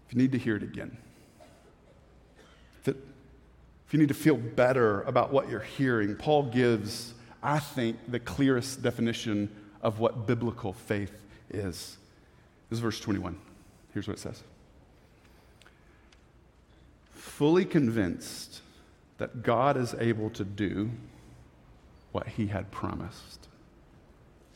If 0.06 0.14
you 0.14 0.18
need 0.18 0.32
to 0.32 0.38
hear 0.38 0.56
it 0.56 0.62
again, 0.62 0.96
if, 2.80 2.88
if 2.88 3.92
you 3.92 3.98
need 3.98 4.08
to 4.08 4.14
feel 4.14 4.36
better 4.36 5.02
about 5.02 5.32
what 5.32 5.50
you're 5.50 5.60
hearing, 5.60 6.14
Paul 6.14 6.44
gives, 6.44 7.14
I 7.42 7.58
think, 7.58 7.96
the 8.08 8.20
clearest 8.20 8.82
definition 8.82 9.50
of 9.82 9.98
what 9.98 10.26
biblical 10.26 10.72
faith 10.72 11.25
is. 11.50 11.96
This 12.68 12.78
is 12.78 12.80
verse 12.80 13.00
21. 13.00 13.38
Here's 13.92 14.08
what 14.08 14.16
it 14.16 14.20
says 14.20 14.42
Fully 17.12 17.64
convinced 17.64 18.60
that 19.18 19.42
God 19.42 19.76
is 19.76 19.94
able 19.98 20.30
to 20.30 20.44
do 20.44 20.90
what 22.12 22.28
he 22.28 22.46
had 22.46 22.70
promised. 22.70 23.48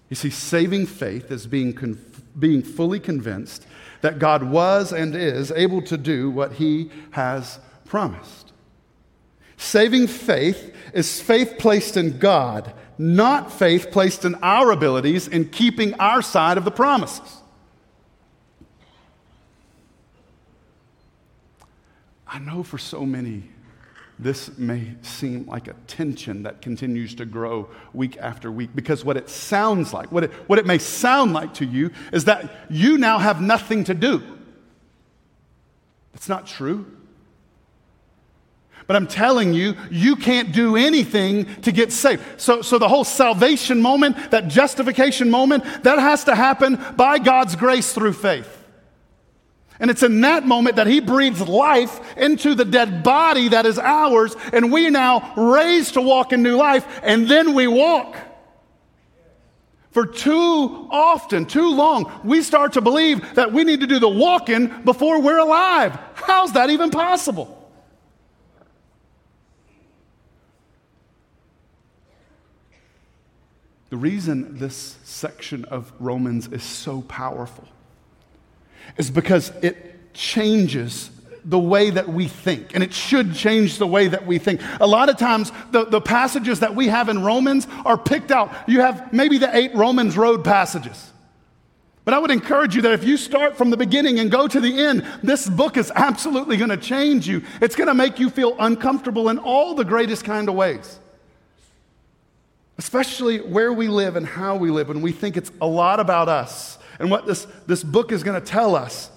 You 0.08 0.16
see, 0.16 0.30
saving 0.30 0.86
faith 0.86 1.30
is 1.30 1.46
being, 1.46 1.72
conf- 1.72 2.22
being 2.38 2.62
fully 2.62 2.98
convinced 2.98 3.66
that 4.00 4.18
God 4.18 4.42
was 4.42 4.92
and 4.92 5.14
is 5.14 5.52
able 5.52 5.82
to 5.82 5.96
do 5.96 6.30
what 6.30 6.52
he 6.52 6.90
has 7.12 7.60
promised. 7.84 8.52
Saving 9.56 10.06
faith 10.06 10.74
is 10.94 11.20
faith 11.20 11.56
placed 11.58 11.96
in 11.96 12.18
God, 12.18 12.72
not 13.00 13.50
faith 13.50 13.90
placed 13.90 14.26
in 14.26 14.34
our 14.42 14.70
abilities 14.70 15.26
in 15.26 15.48
keeping 15.48 15.94
our 15.94 16.20
side 16.20 16.58
of 16.58 16.66
the 16.66 16.70
promises. 16.70 17.38
I 22.26 22.38
know 22.40 22.62
for 22.62 22.76
so 22.76 23.06
many, 23.06 23.44
this 24.18 24.58
may 24.58 24.92
seem 25.00 25.46
like 25.46 25.66
a 25.66 25.72
tension 25.86 26.42
that 26.42 26.60
continues 26.60 27.14
to 27.14 27.24
grow 27.24 27.70
week 27.94 28.18
after 28.18 28.52
week 28.52 28.68
because 28.74 29.02
what 29.02 29.16
it 29.16 29.30
sounds 29.30 29.94
like, 29.94 30.12
what 30.12 30.24
it, 30.24 30.32
what 30.46 30.58
it 30.58 30.66
may 30.66 30.76
sound 30.76 31.32
like 31.32 31.54
to 31.54 31.64
you, 31.64 31.92
is 32.12 32.26
that 32.26 32.52
you 32.68 32.98
now 32.98 33.16
have 33.16 33.40
nothing 33.40 33.82
to 33.84 33.94
do. 33.94 34.22
That's 36.12 36.28
not 36.28 36.46
true. 36.46 36.84
But 38.90 38.96
I'm 38.96 39.06
telling 39.06 39.54
you, 39.54 39.76
you 39.88 40.16
can't 40.16 40.50
do 40.50 40.74
anything 40.74 41.44
to 41.62 41.70
get 41.70 41.92
saved. 41.92 42.24
So, 42.40 42.60
so 42.60 42.76
the 42.76 42.88
whole 42.88 43.04
salvation 43.04 43.80
moment, 43.80 44.32
that 44.32 44.48
justification 44.48 45.30
moment, 45.30 45.62
that 45.84 46.00
has 46.00 46.24
to 46.24 46.34
happen 46.34 46.76
by 46.96 47.20
God's 47.20 47.54
grace 47.54 47.92
through 47.92 48.14
faith. 48.14 48.66
And 49.78 49.92
it's 49.92 50.02
in 50.02 50.20
that 50.22 50.44
moment 50.44 50.74
that 50.74 50.88
he 50.88 50.98
breathes 50.98 51.40
life 51.40 52.00
into 52.16 52.56
the 52.56 52.64
dead 52.64 53.04
body 53.04 53.50
that 53.50 53.64
is 53.64 53.78
ours, 53.78 54.34
and 54.52 54.72
we 54.72 54.90
now 54.90 55.34
raised 55.36 55.94
to 55.94 56.02
walk 56.02 56.32
in 56.32 56.42
new 56.42 56.56
life, 56.56 56.84
and 57.04 57.28
then 57.28 57.54
we 57.54 57.68
walk. 57.68 58.16
For 59.92 60.04
too 60.04 60.88
often, 60.90 61.46
too 61.46 61.76
long, 61.76 62.10
we 62.24 62.42
start 62.42 62.72
to 62.72 62.80
believe 62.80 63.36
that 63.36 63.52
we 63.52 63.62
need 63.62 63.82
to 63.82 63.86
do 63.86 64.00
the 64.00 64.08
walking 64.08 64.82
before 64.82 65.20
we're 65.20 65.38
alive. 65.38 65.96
How's 66.14 66.54
that 66.54 66.70
even 66.70 66.90
possible? 66.90 67.59
The 73.90 73.96
reason 73.96 74.56
this 74.56 74.96
section 75.02 75.64
of 75.66 75.92
Romans 75.98 76.46
is 76.48 76.62
so 76.62 77.02
powerful 77.02 77.66
is 78.96 79.10
because 79.10 79.50
it 79.62 80.14
changes 80.14 81.10
the 81.44 81.58
way 81.58 81.90
that 81.90 82.08
we 82.08 82.28
think, 82.28 82.74
and 82.74 82.84
it 82.84 82.92
should 82.92 83.34
change 83.34 83.78
the 83.78 83.86
way 83.86 84.08
that 84.08 84.26
we 84.26 84.38
think. 84.38 84.60
A 84.80 84.86
lot 84.86 85.08
of 85.08 85.16
times, 85.16 85.50
the, 85.70 85.86
the 85.86 86.00
passages 86.00 86.60
that 86.60 86.74
we 86.74 86.88
have 86.88 87.08
in 87.08 87.22
Romans 87.22 87.66
are 87.84 87.96
picked 87.96 88.30
out. 88.30 88.52
You 88.68 88.80
have 88.80 89.12
maybe 89.12 89.38
the 89.38 89.54
eight 89.56 89.74
Romans 89.74 90.16
Road 90.16 90.44
passages. 90.44 91.10
But 92.04 92.14
I 92.14 92.18
would 92.18 92.30
encourage 92.30 92.76
you 92.76 92.82
that 92.82 92.92
if 92.92 93.04
you 93.04 93.16
start 93.16 93.56
from 93.56 93.70
the 93.70 93.76
beginning 93.76 94.18
and 94.18 94.30
go 94.30 94.48
to 94.48 94.60
the 94.60 94.80
end, 94.80 95.04
this 95.22 95.48
book 95.48 95.76
is 95.76 95.92
absolutely 95.94 96.56
going 96.56 96.70
to 96.70 96.76
change 96.76 97.26
you. 97.26 97.42
It's 97.60 97.76
going 97.76 97.88
to 97.88 97.94
make 97.94 98.18
you 98.18 98.30
feel 98.30 98.56
uncomfortable 98.58 99.28
in 99.28 99.38
all 99.38 99.74
the 99.74 99.84
greatest 99.84 100.24
kind 100.24 100.48
of 100.48 100.54
ways. 100.54 100.98
Especially 102.80 103.42
where 103.42 103.74
we 103.74 103.88
live 103.88 104.16
and 104.16 104.26
how 104.26 104.56
we 104.56 104.70
live, 104.70 104.88
when 104.88 105.02
we 105.02 105.12
think 105.12 105.36
it's 105.36 105.52
a 105.60 105.66
lot 105.66 106.00
about 106.00 106.30
us 106.30 106.78
and 106.98 107.10
what 107.10 107.26
this, 107.26 107.46
this 107.66 107.84
book 107.84 108.10
is 108.10 108.22
going 108.22 108.40
to 108.40 108.46
tell 108.46 108.74
us. 108.74 109.10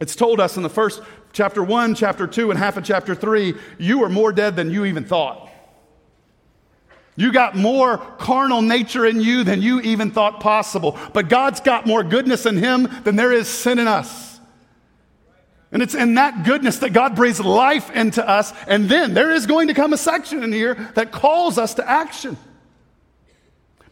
It's 0.00 0.16
told 0.16 0.40
us 0.40 0.56
in 0.56 0.62
the 0.62 0.70
first 0.70 1.02
chapter 1.34 1.62
1, 1.62 1.94
chapter 1.94 2.26
2, 2.26 2.48
and 2.48 2.58
half 2.58 2.78
of 2.78 2.84
chapter 2.84 3.14
3 3.14 3.54
you 3.76 4.02
are 4.04 4.08
more 4.08 4.32
dead 4.32 4.56
than 4.56 4.70
you 4.70 4.86
even 4.86 5.04
thought. 5.04 5.50
You 7.14 7.30
got 7.30 7.56
more 7.56 7.98
carnal 7.98 8.62
nature 8.62 9.04
in 9.04 9.20
you 9.20 9.44
than 9.44 9.60
you 9.60 9.82
even 9.82 10.10
thought 10.10 10.40
possible. 10.40 10.98
But 11.12 11.28
God's 11.28 11.60
got 11.60 11.86
more 11.86 12.02
goodness 12.02 12.46
in 12.46 12.56
Him 12.56 12.88
than 13.04 13.16
there 13.16 13.32
is 13.32 13.48
sin 13.48 13.80
in 13.80 13.86
us. 13.86 14.40
And 15.72 15.82
it's 15.82 15.94
in 15.94 16.14
that 16.14 16.46
goodness 16.46 16.78
that 16.78 16.94
God 16.94 17.16
breathes 17.16 17.38
life 17.38 17.90
into 17.90 18.26
us. 18.26 18.54
And 18.66 18.88
then 18.88 19.12
there 19.12 19.30
is 19.30 19.44
going 19.44 19.68
to 19.68 19.74
come 19.74 19.92
a 19.92 19.98
section 19.98 20.42
in 20.42 20.54
here 20.54 20.90
that 20.94 21.12
calls 21.12 21.58
us 21.58 21.74
to 21.74 21.86
action. 21.86 22.38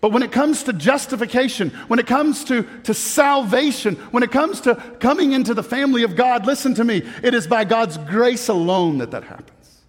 But 0.00 0.12
when 0.12 0.22
it 0.22 0.32
comes 0.32 0.62
to 0.64 0.72
justification, 0.72 1.70
when 1.88 1.98
it 1.98 2.06
comes 2.06 2.44
to, 2.44 2.62
to 2.84 2.94
salvation, 2.94 3.96
when 4.12 4.22
it 4.22 4.30
comes 4.30 4.60
to 4.62 4.74
coming 4.98 5.32
into 5.32 5.52
the 5.52 5.62
family 5.62 6.04
of 6.04 6.16
God, 6.16 6.46
listen 6.46 6.74
to 6.76 6.84
me, 6.84 7.02
it 7.22 7.34
is 7.34 7.46
by 7.46 7.64
God's 7.64 7.98
grace 7.98 8.48
alone 8.48 8.98
that 8.98 9.10
that 9.10 9.24
happens. 9.24 9.82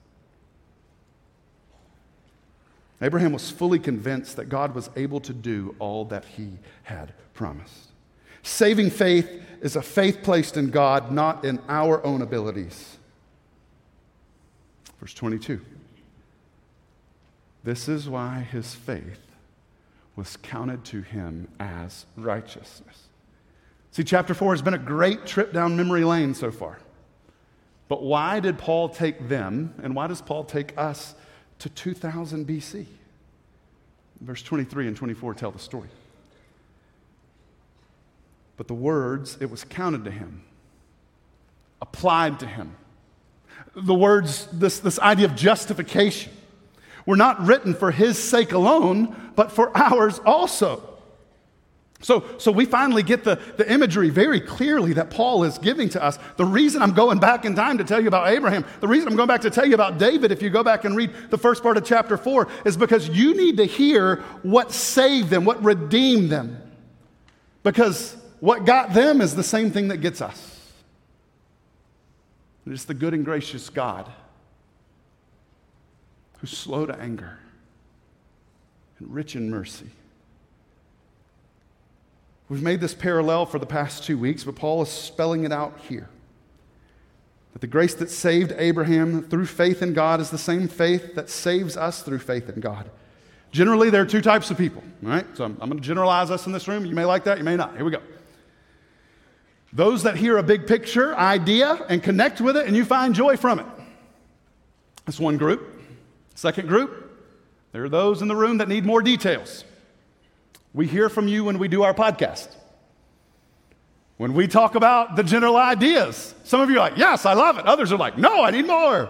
Abraham 3.02 3.32
was 3.32 3.50
fully 3.50 3.80
convinced 3.80 4.36
that 4.36 4.50
God 4.50 4.76
was 4.76 4.90
able 4.96 5.22
to 5.22 5.34
do 5.34 5.76
all 5.80 6.06
that 6.06 6.26
he 6.26 6.60
had 6.84 7.14
promised. 7.34 7.88
Saving 8.44 8.90
faith 8.90 9.30
is 9.62 9.76
a 9.76 9.82
faith 9.82 10.24
placed 10.24 10.58
in 10.58 10.72
God, 10.72 11.12
not 11.12 11.46
in 11.46 11.60
our 11.70 12.06
own 12.06 12.22
abilities. 12.22 12.98
Verse 15.00 15.14
22. 15.14 15.62
This 17.64 17.88
is 17.88 18.10
why 18.10 18.42
his 18.52 18.76
faith 18.76 19.31
was 20.16 20.38
counted 20.38 20.84
to 20.86 21.02
him 21.02 21.48
as 21.60 22.06
righteousness. 22.18 23.08
See, 23.92 24.04
chapter 24.04 24.34
4 24.34 24.54
has 24.54 24.62
been 24.62 24.74
a 24.74 24.80
great 24.80 25.26
trip 25.26 25.54
down 25.54 25.76
memory 25.76 26.04
lane 26.04 26.34
so 26.34 26.52
far. 26.52 26.80
But 27.88 28.04
why 28.04 28.40
did 28.40 28.58
Paul 28.58 28.90
take 28.90 29.28
them, 29.28 29.74
and 29.84 29.96
why 29.96 30.08
does 30.08 30.22
Paul 30.22 30.46
take 30.46 30.78
us 30.78 31.14
to 31.60 31.70
2000 31.70 32.48
BC? 32.48 32.86
Verse 34.22 34.42
23 34.44 34.88
and 34.88 34.96
24 34.96 35.34
tell 35.34 35.52
the 35.52 35.60
story. 35.60 35.90
But 38.56 38.68
the 38.68 38.74
words, 38.74 39.38
it 39.42 39.50
was 39.50 39.64
counted 39.64 40.06
to 40.06 40.12
him, 40.12 40.44
applied 41.82 42.40
to 42.42 42.46
him. 42.46 42.76
The 43.76 43.96
words, 43.96 44.48
this, 44.54 44.80
this 44.80 45.00
idea 45.00 45.26
of 45.26 45.36
justification 45.36 46.32
were 47.06 47.18
not 47.18 47.46
written 47.46 47.74
for 47.74 47.92
his 47.92 48.18
sake 48.18 48.52
alone, 48.52 49.32
but 49.36 49.52
for 49.52 49.76
ours 49.78 50.20
also. 50.26 50.88
So, 52.02 52.26
so 52.40 52.52
we 52.52 52.66
finally 52.66 53.04
get 53.04 53.24
the, 53.24 53.40
the 53.58 53.72
imagery 53.72 54.10
very 54.10 54.42
clearly 54.42 54.94
that 54.94 55.12
Paul 55.12 55.44
is 55.44 55.58
giving 55.60 55.88
to 55.90 56.04
us. 56.04 56.18
The 56.38 56.46
reason 56.46 56.82
I'm 56.82 56.94
going 56.94 57.20
back 57.20 57.46
in 57.46 57.56
time 57.56 57.78
to 57.78 57.84
tell 57.84 58.02
you 58.02 58.08
about 58.08 58.28
Abraham, 58.30 58.66
the 58.80 58.88
reason 58.88 59.08
I'm 59.08 59.16
going 59.16 59.28
back 59.28 59.42
to 59.42 59.52
tell 59.52 59.68
you 59.68 59.76
about 59.76 60.00
David, 60.00 60.32
if 60.32 60.42
you 60.42 60.50
go 60.50 60.64
back 60.64 60.84
and 60.84 60.96
read 60.96 61.12
the 61.30 61.38
first 61.38 61.62
part 61.62 61.78
of 61.78 61.86
chapter 61.86 62.18
4, 62.18 62.48
is 62.66 62.76
because 62.76 63.08
you 63.10 63.36
need 63.36 63.58
to 63.58 63.66
hear 63.66 64.18
what 64.42 64.72
saved 64.72 65.30
them, 65.30 65.46
what 65.46 65.64
redeemed 65.64 66.32
them. 66.32 66.60
Because 67.64 68.18
what 68.40 68.66
got 68.66 68.94
them 68.94 69.22
is 69.22 69.36
the 69.36 69.44
same 69.44 69.70
thing 69.70 69.90
that 69.90 69.98
gets 69.98 70.22
us. 70.22 70.72
It's 72.66 72.86
the 72.86 72.94
good 72.94 73.14
and 73.14 73.24
gracious 73.24 73.70
God 73.70 74.12
who's 76.42 76.58
slow 76.58 76.86
to 76.86 77.00
anger 77.00 77.38
and 79.00 79.14
rich 79.14 79.36
in 79.36 79.50
mercy. 79.50 79.92
We've 82.50 82.64
made 82.64 82.82
this 82.82 82.94
parallel 82.94 83.46
for 83.46 83.60
the 83.60 83.66
past 83.66 84.04
two 84.04 84.18
weeks, 84.18 84.44
but 84.44 84.56
Paul 84.56 84.82
is 84.82 84.90
spelling 84.90 85.46
it 85.46 85.54
out 85.54 85.80
here. 85.88 86.10
That 87.54 87.60
the 87.60 87.68
grace 87.68 87.94
that 87.96 88.10
saved 88.10 88.54
Abraham 88.58 89.24
through 89.24 89.46
faith 89.46 89.82
in 89.82 89.94
God 89.94 90.20
is 90.20 90.30
the 90.30 90.38
same 90.38 90.68
faith 90.68 91.16
that 91.16 91.30
saves 91.30 91.78
us 91.78 92.02
through 92.02 92.20
faith 92.20 92.50
in 92.50 92.60
God. 92.60 92.90
Generally, 93.52 93.92
there 93.92 94.02
are 94.02 94.06
two 94.06 94.22
types 94.22 94.50
of 94.52 94.58
people, 94.58 94.84
right? 95.02 95.26
So 95.36 95.46
I'm, 95.46 95.58
I'm 95.62 95.70
going 95.70 95.82
to 95.82 95.88
generalize 95.88 96.32
us 96.32 96.46
in 96.46 96.54
this 96.54 96.68
room. 96.68 96.86
You 96.86 96.96
may 96.96 97.06
like 97.06 97.26
that, 97.26 97.38
you 97.38 97.44
may 97.44 97.56
not. 97.56 97.76
Here 97.76 97.86
we 97.86 97.92
go. 97.92 98.02
Those 99.74 100.04
that 100.04 100.18
hear 100.18 100.38
a 100.38 100.44
big 100.44 100.68
picture 100.68 101.16
idea 101.16 101.86
and 101.88 102.02
connect 102.02 102.42
with 102.42 102.58
it, 102.58 102.68
and 102.68 102.76
you 102.76 102.84
find 102.84 103.14
joy 103.14 103.38
from 103.38 103.60
it. 103.60 103.66
That's 105.06 105.20
one 105.20 105.38
group. 105.38 105.71
Second 106.36 106.68
group, 106.68 107.10
there 107.72 107.84
are 107.84 107.90
those 107.90 108.22
in 108.22 108.28
the 108.28 108.36
room 108.36 108.58
that 108.58 108.68
need 108.68 108.86
more 108.86 109.02
details. 109.02 109.64
We 110.74 110.88
hear 110.88 111.10
from 111.10 111.28
you 111.28 111.44
when 111.44 111.60
we 111.60 111.68
do 111.68 111.84
our 111.84 111.94
podcast. 111.94 112.48
When 114.18 114.34
we 114.34 114.48
talk 114.48 114.76
about 114.76 115.16
the 115.16 115.24
general 115.24 115.58
ideas, 115.58 116.36
some 116.44 116.62
of 116.62 116.70
you 116.70 116.76
are 116.78 116.90
like, 116.90 116.98
Yes, 116.98 117.26
I 117.26 117.34
love 117.34 117.58
it. 117.58 117.66
Others 117.66 117.92
are 117.92 117.98
like, 117.98 118.18
No, 118.18 118.44
I 118.44 118.52
need 118.52 118.68
more. 118.68 119.10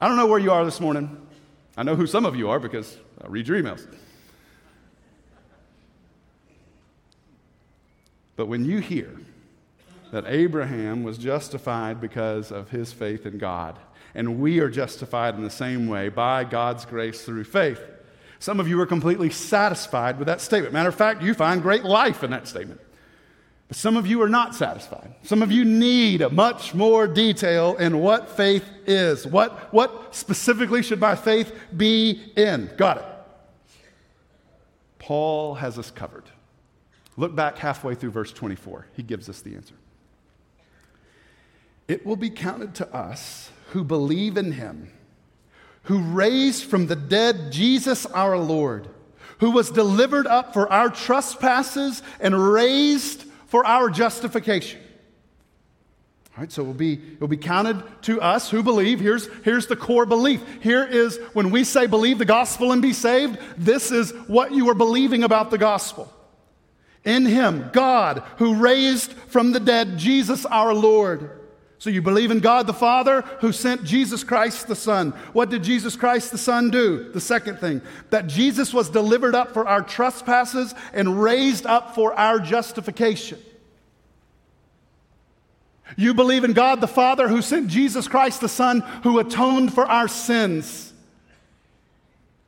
I 0.00 0.08
don't 0.08 0.16
know 0.16 0.26
where 0.26 0.38
you 0.38 0.52
are 0.52 0.64
this 0.64 0.80
morning. 0.80 1.20
I 1.76 1.82
know 1.82 1.96
who 1.96 2.06
some 2.06 2.24
of 2.24 2.36
you 2.36 2.50
are 2.50 2.58
because 2.58 2.96
I 3.22 3.28
read 3.28 3.48
your 3.48 3.60
emails. 3.60 3.86
But 8.36 8.46
when 8.46 8.64
you 8.64 8.78
hear 8.78 9.10
that 10.10 10.24
Abraham 10.26 11.02
was 11.02 11.18
justified 11.18 12.00
because 12.00 12.50
of 12.50 12.70
his 12.70 12.92
faith 12.92 13.26
in 13.26 13.38
God, 13.38 13.78
and 14.14 14.40
we 14.40 14.60
are 14.60 14.70
justified 14.70 15.34
in 15.34 15.42
the 15.42 15.50
same 15.50 15.86
way 15.86 16.08
by 16.08 16.44
God's 16.44 16.84
grace 16.84 17.24
through 17.24 17.44
faith. 17.44 17.80
Some 18.38 18.60
of 18.60 18.68
you 18.68 18.80
are 18.80 18.86
completely 18.86 19.30
satisfied 19.30 20.18
with 20.18 20.26
that 20.26 20.40
statement. 20.40 20.72
Matter 20.72 20.88
of 20.88 20.94
fact, 20.94 21.22
you 21.22 21.34
find 21.34 21.62
great 21.62 21.84
life 21.84 22.22
in 22.22 22.30
that 22.30 22.46
statement. 22.46 22.80
But 23.68 23.76
some 23.76 23.96
of 23.96 24.06
you 24.06 24.20
are 24.22 24.28
not 24.28 24.54
satisfied. 24.54 25.14
Some 25.22 25.42
of 25.42 25.50
you 25.50 25.64
need 25.64 26.30
much 26.30 26.74
more 26.74 27.06
detail 27.06 27.76
in 27.76 27.98
what 27.98 28.28
faith 28.30 28.64
is. 28.86 29.26
What, 29.26 29.72
what 29.72 30.14
specifically 30.14 30.82
should 30.82 31.00
my 31.00 31.16
faith 31.16 31.52
be 31.74 32.32
in? 32.36 32.70
Got 32.76 32.98
it. 32.98 33.04
Paul 34.98 35.54
has 35.54 35.78
us 35.78 35.90
covered. 35.90 36.24
Look 37.16 37.34
back 37.34 37.58
halfway 37.58 37.94
through 37.94 38.10
verse 38.10 38.32
24. 38.32 38.86
He 38.94 39.02
gives 39.02 39.28
us 39.28 39.40
the 39.40 39.54
answer. 39.54 39.74
It 41.86 42.04
will 42.04 42.16
be 42.16 42.30
counted 42.30 42.74
to 42.76 42.94
us 42.94 43.50
who 43.74 43.82
believe 43.82 44.36
in 44.36 44.52
him, 44.52 44.88
who 45.82 45.98
raised 45.98 46.62
from 46.62 46.86
the 46.86 46.94
dead 46.94 47.50
Jesus 47.50 48.06
our 48.06 48.38
Lord, 48.38 48.88
who 49.40 49.50
was 49.50 49.68
delivered 49.68 50.28
up 50.28 50.52
for 50.52 50.72
our 50.72 50.88
trespasses 50.88 52.00
and 52.20 52.52
raised 52.52 53.24
for 53.46 53.66
our 53.66 53.90
justification. 53.90 54.80
All 56.36 56.42
right, 56.42 56.52
so 56.52 56.62
it 56.62 56.66
will 56.66 56.72
be, 56.74 56.92
it 56.92 57.20
will 57.20 57.26
be 57.26 57.36
counted 57.36 57.82
to 58.02 58.20
us 58.20 58.48
who 58.48 58.62
believe. 58.62 59.00
Here's, 59.00 59.28
here's 59.42 59.66
the 59.66 59.74
core 59.74 60.06
belief. 60.06 60.40
Here 60.60 60.84
is 60.84 61.18
when 61.32 61.50
we 61.50 61.64
say 61.64 61.88
believe 61.88 62.18
the 62.18 62.24
gospel 62.24 62.70
and 62.70 62.80
be 62.80 62.92
saved, 62.92 63.40
this 63.56 63.90
is 63.90 64.12
what 64.28 64.52
you 64.52 64.68
are 64.70 64.74
believing 64.74 65.24
about 65.24 65.50
the 65.50 65.58
gospel. 65.58 66.12
In 67.04 67.26
him, 67.26 67.70
God, 67.72 68.22
who 68.36 68.54
raised 68.54 69.12
from 69.12 69.50
the 69.50 69.58
dead 69.58 69.98
Jesus 69.98 70.46
our 70.46 70.72
Lord. 70.72 71.40
So 71.78 71.90
you 71.90 72.00
believe 72.00 72.30
in 72.30 72.40
God 72.40 72.66
the 72.66 72.72
Father 72.72 73.22
who 73.40 73.52
sent 73.52 73.84
Jesus 73.84 74.24
Christ 74.24 74.68
the 74.68 74.76
Son. 74.76 75.10
What 75.32 75.50
did 75.50 75.62
Jesus 75.62 75.96
Christ 75.96 76.30
the 76.30 76.38
Son 76.38 76.70
do? 76.70 77.10
The 77.12 77.20
second 77.20 77.58
thing, 77.58 77.82
that 78.10 78.26
Jesus 78.26 78.72
was 78.72 78.88
delivered 78.88 79.34
up 79.34 79.52
for 79.52 79.66
our 79.66 79.82
trespasses 79.82 80.74
and 80.92 81.20
raised 81.20 81.66
up 81.66 81.94
for 81.94 82.14
our 82.14 82.38
justification. 82.38 83.38
You 85.96 86.14
believe 86.14 86.44
in 86.44 86.52
God 86.52 86.80
the 86.80 86.88
Father 86.88 87.28
who 87.28 87.42
sent 87.42 87.68
Jesus 87.68 88.08
Christ 88.08 88.40
the 88.40 88.48
Son 88.48 88.80
who 89.02 89.18
atoned 89.18 89.74
for 89.74 89.84
our 89.84 90.08
sins. 90.08 90.92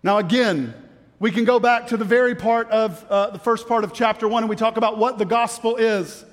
Now, 0.02 0.18
again, 0.18 0.74
we 1.18 1.30
can 1.30 1.44
go 1.44 1.58
back 1.58 1.88
to 1.88 1.96
the 1.96 2.04
very 2.04 2.34
part 2.34 2.68
of 2.70 3.04
uh, 3.08 3.30
the 3.30 3.38
first 3.38 3.68
part 3.68 3.84
of 3.84 3.92
chapter 3.92 4.28
one 4.28 4.42
and 4.42 4.50
we 4.50 4.56
talk 4.56 4.76
about 4.76 4.98
what 4.98 5.18
the 5.18 5.24
gospel 5.24 5.76
is. 5.76 6.24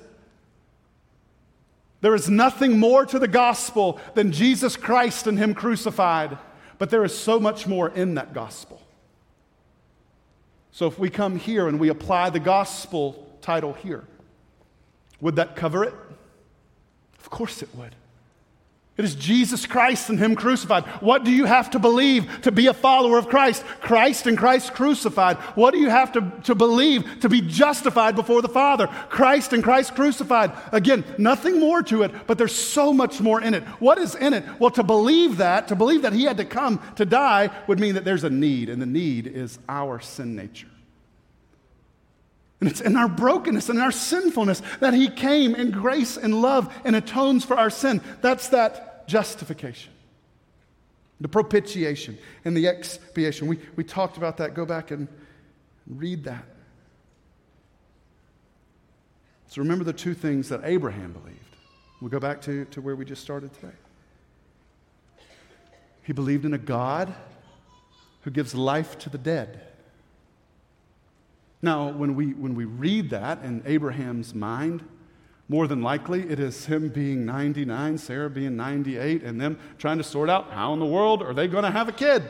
There 2.04 2.14
is 2.14 2.28
nothing 2.28 2.78
more 2.78 3.06
to 3.06 3.18
the 3.18 3.26
gospel 3.26 3.98
than 4.12 4.30
Jesus 4.30 4.76
Christ 4.76 5.26
and 5.26 5.38
Him 5.38 5.54
crucified, 5.54 6.36
but 6.76 6.90
there 6.90 7.02
is 7.02 7.16
so 7.16 7.40
much 7.40 7.66
more 7.66 7.88
in 7.88 8.16
that 8.16 8.34
gospel. 8.34 8.82
So 10.70 10.86
if 10.86 10.98
we 10.98 11.08
come 11.08 11.38
here 11.38 11.66
and 11.66 11.80
we 11.80 11.88
apply 11.88 12.28
the 12.28 12.40
gospel 12.40 13.26
title 13.40 13.72
here, 13.72 14.04
would 15.22 15.36
that 15.36 15.56
cover 15.56 15.82
it? 15.82 15.94
Of 17.20 17.30
course 17.30 17.62
it 17.62 17.74
would. 17.74 17.94
It 18.96 19.04
is 19.04 19.16
Jesus 19.16 19.66
Christ 19.66 20.08
and 20.08 20.20
Him 20.20 20.36
crucified. 20.36 20.84
What 21.00 21.24
do 21.24 21.32
you 21.32 21.46
have 21.46 21.70
to 21.70 21.80
believe 21.80 22.42
to 22.42 22.52
be 22.52 22.68
a 22.68 22.72
follower 22.72 23.18
of 23.18 23.28
Christ? 23.28 23.64
Christ 23.80 24.28
and 24.28 24.38
Christ 24.38 24.72
crucified. 24.72 25.36
What 25.56 25.72
do 25.72 25.80
you 25.80 25.90
have 25.90 26.12
to, 26.12 26.32
to 26.44 26.54
believe 26.54 27.20
to 27.20 27.28
be 27.28 27.40
justified 27.40 28.14
before 28.14 28.40
the 28.40 28.48
Father? 28.48 28.86
Christ 28.86 29.52
and 29.52 29.64
Christ 29.64 29.96
crucified. 29.96 30.52
Again, 30.70 31.04
nothing 31.18 31.58
more 31.58 31.82
to 31.82 32.04
it, 32.04 32.12
but 32.28 32.38
there's 32.38 32.54
so 32.54 32.92
much 32.92 33.20
more 33.20 33.40
in 33.40 33.54
it. 33.54 33.64
What 33.80 33.98
is 33.98 34.14
in 34.14 34.32
it? 34.32 34.44
Well, 34.60 34.70
to 34.70 34.84
believe 34.84 35.38
that, 35.38 35.66
to 35.68 35.74
believe 35.74 36.02
that 36.02 36.12
He 36.12 36.22
had 36.22 36.36
to 36.36 36.44
come 36.44 36.80
to 36.94 37.04
die, 37.04 37.50
would 37.66 37.80
mean 37.80 37.96
that 37.96 38.04
there's 38.04 38.24
a 38.24 38.30
need, 38.30 38.68
and 38.68 38.80
the 38.80 38.86
need 38.86 39.26
is 39.26 39.58
our 39.68 39.98
sin 39.98 40.36
nature. 40.36 40.68
And 42.60 42.70
it's 42.70 42.80
in 42.80 42.96
our 42.96 43.08
brokenness 43.08 43.68
and 43.68 43.80
our 43.80 43.92
sinfulness 43.92 44.62
that 44.80 44.94
He 44.94 45.08
came 45.08 45.54
in 45.54 45.70
grace 45.70 46.16
and 46.16 46.40
love 46.40 46.72
and 46.84 46.96
atones 46.96 47.44
for 47.44 47.56
our 47.56 47.70
sin. 47.70 48.00
That's 48.22 48.48
that 48.48 49.06
justification, 49.06 49.92
the 51.20 51.28
propitiation, 51.28 52.16
and 52.44 52.56
the 52.56 52.68
expiation. 52.68 53.48
We, 53.48 53.58
we 53.76 53.84
talked 53.84 54.16
about 54.16 54.38
that. 54.38 54.54
Go 54.54 54.64
back 54.64 54.90
and 54.90 55.08
read 55.86 56.24
that. 56.24 56.44
So 59.48 59.62
remember 59.62 59.84
the 59.84 59.92
two 59.92 60.14
things 60.14 60.48
that 60.48 60.62
Abraham 60.64 61.12
believed. 61.12 61.38
We'll 62.00 62.10
go 62.10 62.18
back 62.18 62.40
to, 62.42 62.64
to 62.66 62.80
where 62.80 62.96
we 62.96 63.04
just 63.04 63.22
started 63.22 63.52
today. 63.54 63.74
He 66.02 66.12
believed 66.12 66.44
in 66.44 66.54
a 66.54 66.58
God 66.58 67.14
who 68.22 68.30
gives 68.30 68.54
life 68.54 68.98
to 68.98 69.10
the 69.10 69.18
dead. 69.18 69.60
Now, 71.64 71.88
when 71.88 72.14
we, 72.14 72.34
when 72.34 72.54
we 72.54 72.66
read 72.66 73.08
that 73.10 73.42
in 73.42 73.62
Abraham's 73.64 74.34
mind, 74.34 74.86
more 75.48 75.66
than 75.66 75.80
likely 75.80 76.20
it 76.28 76.38
is 76.38 76.66
him 76.66 76.90
being 76.90 77.24
99, 77.24 77.96
Sarah 77.96 78.28
being 78.28 78.54
98, 78.54 79.22
and 79.22 79.40
them 79.40 79.58
trying 79.78 79.96
to 79.96 80.04
sort 80.04 80.28
out 80.28 80.50
how 80.50 80.74
in 80.74 80.78
the 80.78 80.84
world 80.84 81.22
are 81.22 81.32
they 81.32 81.48
going 81.48 81.64
to 81.64 81.70
have 81.70 81.88
a 81.88 81.92
kid. 81.92 82.22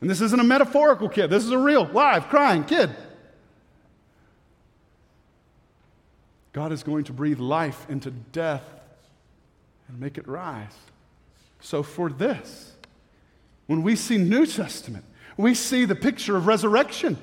And 0.00 0.08
this 0.08 0.20
isn't 0.20 0.38
a 0.38 0.44
metaphorical 0.44 1.08
kid, 1.08 1.28
this 1.28 1.44
is 1.44 1.50
a 1.50 1.58
real, 1.58 1.86
live, 1.86 2.28
crying 2.28 2.62
kid. 2.62 2.90
God 6.52 6.70
is 6.70 6.84
going 6.84 7.04
to 7.04 7.12
breathe 7.12 7.40
life 7.40 7.84
into 7.90 8.12
death 8.12 8.62
and 9.88 9.98
make 9.98 10.18
it 10.18 10.28
rise. 10.28 10.76
So, 11.60 11.82
for 11.82 12.08
this, 12.08 12.74
when 13.66 13.82
we 13.82 13.96
see 13.96 14.18
New 14.18 14.46
Testament, 14.46 15.04
we 15.36 15.56
see 15.56 15.84
the 15.84 15.96
picture 15.96 16.36
of 16.36 16.46
resurrection. 16.46 17.18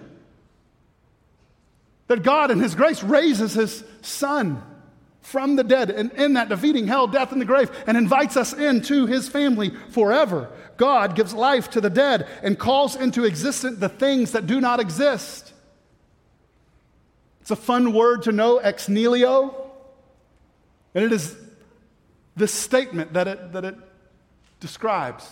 That 2.07 2.23
God, 2.23 2.51
in 2.51 2.59
His 2.59 2.75
grace, 2.75 3.03
raises 3.03 3.53
His 3.53 3.83
Son 4.01 4.63
from 5.21 5.57
the 5.57 5.63
dead 5.63 5.89
and 5.89 6.11
in 6.13 6.33
that 6.33 6.47
defeating 6.47 6.87
hell, 6.87 7.05
death, 7.07 7.33
and 7.33 7.41
the 7.41 7.45
grave, 7.45 7.69
and 7.85 7.97
invites 7.97 8.37
us 8.37 8.53
into 8.53 9.05
His 9.05 9.27
family 9.27 9.71
forever. 9.89 10.49
God 10.77 11.15
gives 11.15 11.33
life 11.33 11.69
to 11.71 11.81
the 11.81 11.89
dead 11.89 12.27
and 12.43 12.57
calls 12.57 12.95
into 12.95 13.25
existence 13.25 13.79
the 13.79 13.89
things 13.89 14.31
that 14.31 14.47
do 14.47 14.61
not 14.61 14.79
exist. 14.79 15.51
It's 17.41 17.51
a 17.51 17.55
fun 17.55 17.93
word 17.93 18.23
to 18.23 18.31
know, 18.31 18.57
ex 18.57 18.87
nihilo. 18.87 19.71
And 20.93 21.03
it 21.03 21.11
is 21.11 21.35
this 22.35 22.53
statement 22.53 23.13
that 23.13 23.27
it, 23.27 23.51
that 23.53 23.65
it 23.65 23.75
describes 24.59 25.29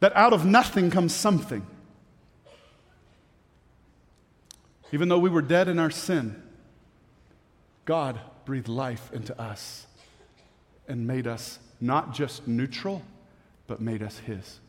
that 0.00 0.14
out 0.16 0.32
of 0.32 0.44
nothing 0.44 0.90
comes 0.90 1.14
something. 1.14 1.66
Even 4.92 5.08
though 5.08 5.18
we 5.18 5.30
were 5.30 5.42
dead 5.42 5.68
in 5.68 5.78
our 5.78 5.90
sin, 5.90 6.40
God 7.84 8.20
breathed 8.44 8.68
life 8.68 9.10
into 9.12 9.38
us 9.40 9.86
and 10.86 11.06
made 11.06 11.26
us 11.26 11.58
not 11.80 12.12
just 12.12 12.46
neutral, 12.46 13.02
but 13.66 13.80
made 13.80 14.02
us 14.02 14.18
His. 14.18 14.60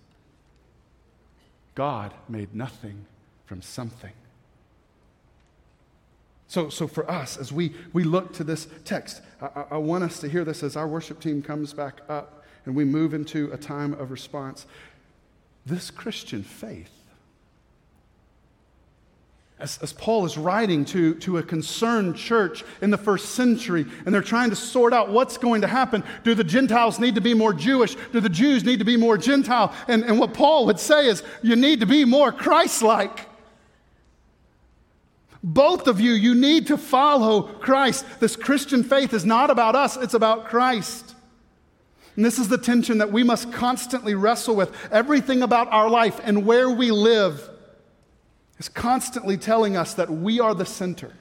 God 1.75 2.13
made 2.29 2.55
nothing 2.55 3.05
from 3.45 3.62
something. 3.62 4.13
So, 6.47 6.69
so 6.69 6.88
for 6.88 7.09
us, 7.09 7.36
as 7.36 7.51
we, 7.51 7.73
we 7.93 8.03
look 8.03 8.33
to 8.33 8.43
this 8.43 8.67
text, 8.86 9.21
I, 9.41 9.65
I 9.71 9.77
want 9.77 10.03
us 10.03 10.19
to 10.19 10.29
hear 10.29 10.45
this 10.45 10.62
as 10.63 10.77
our 10.77 10.88
worship 10.88 11.19
team 11.19 11.41
comes 11.41 11.73
back 11.73 12.01
up 12.07 12.43
and 12.65 12.75
we 12.75 12.86
move 12.86 13.13
into 13.13 13.51
a 13.51 13.57
time 13.57 13.93
of 13.93 14.12
response. 14.12 14.67
This 15.65 15.89
Christian 15.89 16.43
faith 16.43 16.91
as, 19.63 19.80
as, 19.82 19.93
Paul 19.93 20.26
is 20.26 20.38
writing 20.38 20.84
to, 20.86 21.15
to 21.15 21.38
a 21.38 21.43
concerned 21.43 22.17
church 22.17 22.65
in 22.82 22.91
the 22.91 22.97
first 22.97 23.30
century, 23.30 23.86
and 24.06 24.13
they're 24.13 24.21
trying 24.21 24.49
to 24.49 24.58
sort 24.58 24.93
out 24.93 25.10
what's 25.10 25.38
going 25.38 25.62
to 25.62 25.67
happen. 25.67 26.04
Do 26.26 26.36
the 26.36 26.43
Gentiles 26.43 26.99
need 26.99 27.15
to 27.15 27.21
be 27.21 27.34
more 27.34 27.54
Jewish? 27.54 27.95
Do 28.12 28.19
the 28.19 28.28
Jews 28.28 28.65
need 28.65 28.80
to 28.80 28.86
be 28.86 28.97
more 28.97 29.17
Gentile? 29.17 29.73
And, 29.88 30.04
and 30.04 30.19
what 30.19 30.34
Paul 30.34 30.65
would 30.65 30.80
say 30.80 31.08
is, 31.08 31.23
you 31.41 31.56
need 31.56 31.80
to 31.80 31.86
be 31.86 32.04
more 32.04 32.34
Christ 32.34 32.84
like. 32.84 33.30
Both 35.41 35.88
of 35.88 36.02
you, 36.02 36.12
you 36.12 36.36
need 36.36 36.67
to 36.67 36.78
follow 36.78 37.43
Christ. 37.43 38.06
This 38.19 38.36
Christian 38.36 38.84
faith 38.84 39.13
is 39.13 39.23
not 39.23 39.49
about 39.49 39.76
us, 39.76 39.95
it's 39.95 40.13
about 40.13 40.45
Christ. 40.45 41.15
And 42.17 42.26
this 42.26 42.38
is 42.38 42.49
the 42.49 42.58
tension 42.58 42.97
that 42.97 43.13
we 43.13 43.23
must 43.23 43.54
constantly 43.54 44.13
wrestle 44.13 44.58
with. 44.58 44.76
Everything 44.91 45.41
about 45.41 45.69
our 45.69 45.89
life 45.89 46.19
and 46.21 46.45
where 46.45 46.69
we 46.69 46.91
live 46.91 47.49
is 48.59 48.69
constantly 48.69 49.37
telling 49.37 49.75
us 49.75 49.95
that 49.95 50.09
we 50.09 50.39
are 50.39 50.53
the 50.53 50.65
center, 50.65 51.11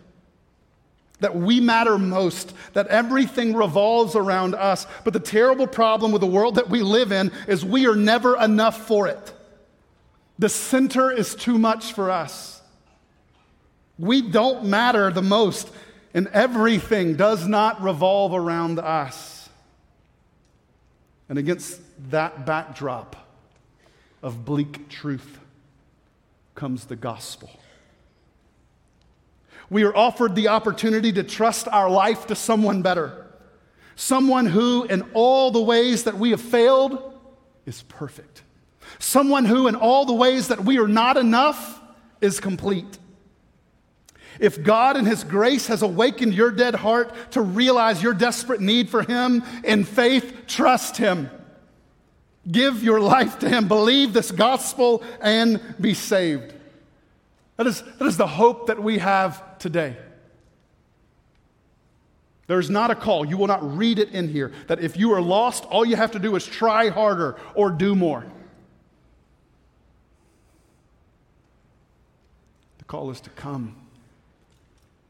that 1.21 1.37
we 1.37 1.61
matter 1.61 1.99
most, 1.99 2.53
that 2.75 2.89
everything 2.89 3.55
revolves 3.55 4.15
around 4.15 4.55
us. 4.55 4.87
But 5.05 5.13
the 5.13 5.21
terrible 5.21 5.67
problem 5.67 6.13
with 6.13 6.21
the 6.21 6.27
world 6.27 6.57
that 6.57 6.69
we 6.69 6.83
live 6.83 7.13
in 7.13 7.33
is 7.49 7.65
we 7.65 7.87
are 7.87 7.97
never 7.97 8.37
enough 8.37 8.87
for 8.87 9.09
it. 9.09 9.33
The 10.39 10.49
center 10.49 11.11
is 11.11 11.35
too 11.35 11.59
much 11.59 11.93
for 11.93 12.11
us. 12.11 12.61
We 13.99 14.23
don't 14.23 14.65
matter 14.65 15.11
the 15.11 15.23
most, 15.23 15.71
and 16.15 16.27
everything 16.29 17.17
does 17.17 17.47
not 17.47 17.81
revolve 17.83 18.35
around 18.35 18.79
us. 18.79 19.49
And 21.29 21.39
against 21.39 21.81
that 22.11 22.45
backdrop 22.45 23.17
of 24.23 24.45
bleak 24.45 24.89
truth, 24.89 25.39
comes 26.55 26.87
the 26.87 26.97
gospel. 26.97 27.51
We 29.71 29.85
are 29.85 29.97
offered 29.97 30.35
the 30.35 30.49
opportunity 30.49 31.13
to 31.13 31.23
trust 31.23 31.67
our 31.69 31.89
life 31.89 32.27
to 32.27 32.35
someone 32.35 32.83
better, 32.83 33.27
someone 33.97 34.47
who, 34.47 34.85
in 34.85 35.03
all 35.15 35.51
the 35.51 35.63
ways 35.63 36.05
that 36.05 36.19
we 36.19 36.31
have 36.31 36.41
failed, 36.41 37.19
is 37.65 37.83
perfect, 37.85 38.43
someone 38.99 39.45
who, 39.45 39.69
in 39.69 39.75
all 39.75 40.05
the 40.05 40.13
ways 40.13 40.49
that 40.49 40.65
we 40.65 40.79
are 40.79 40.89
not 40.89 41.17
enough, 41.17 41.81
is 42.21 42.39
complete. 42.39 42.99
If 44.41 44.63
God 44.63 44.97
in 44.97 45.07
His 45.07 45.25
grace 45.25 45.67
has 45.69 45.83
awakened 45.83 46.35
your 46.35 46.51
dead 46.51 46.75
heart 46.75 47.15
to 47.33 47.41
realize 47.41 48.03
your 48.03 48.15
desperate 48.15 48.61
need 48.61 48.91
for 48.91 49.03
Him, 49.03 49.43
in 49.65 49.85
faith, 49.85 50.47
trust 50.47 50.97
Him. 50.97 51.31
Give 52.51 52.83
your 52.83 53.01
life 53.01 53.39
to 53.41 53.49
Him. 53.49 53.69
Believe 53.69 54.13
this 54.13 54.31
gospel 54.31 55.03
and 55.21 55.61
be 55.81 55.95
saved. 55.95 56.53
That 57.57 57.67
is, 57.67 57.83
that 57.99 58.07
is 58.07 58.17
the 58.17 58.27
hope 58.27 58.67
that 58.67 58.83
we 58.83 58.99
have 58.99 59.59
today. 59.59 59.97
There's 62.49 62.69
not 62.69 62.91
a 62.91 62.95
call. 62.95 63.25
You 63.25 63.37
will 63.37 63.47
not 63.47 63.77
read 63.77 63.99
it 63.99 64.11
in 64.11 64.29
here 64.29 64.53
that 64.67 64.81
if 64.81 64.97
you 64.97 65.13
are 65.13 65.23
lost, 65.23 65.65
all 65.67 65.85
you 65.85 65.97
have 65.97 66.13
to 66.13 66.19
do 66.19 66.35
is 66.37 66.45
try 66.45 66.89
harder 66.89 67.37
or 67.55 67.71
do 67.71 67.95
more. 67.95 68.27
The 72.79 72.85
call 72.85 73.11
is 73.11 73.21
to 73.23 73.31
come 73.31 73.77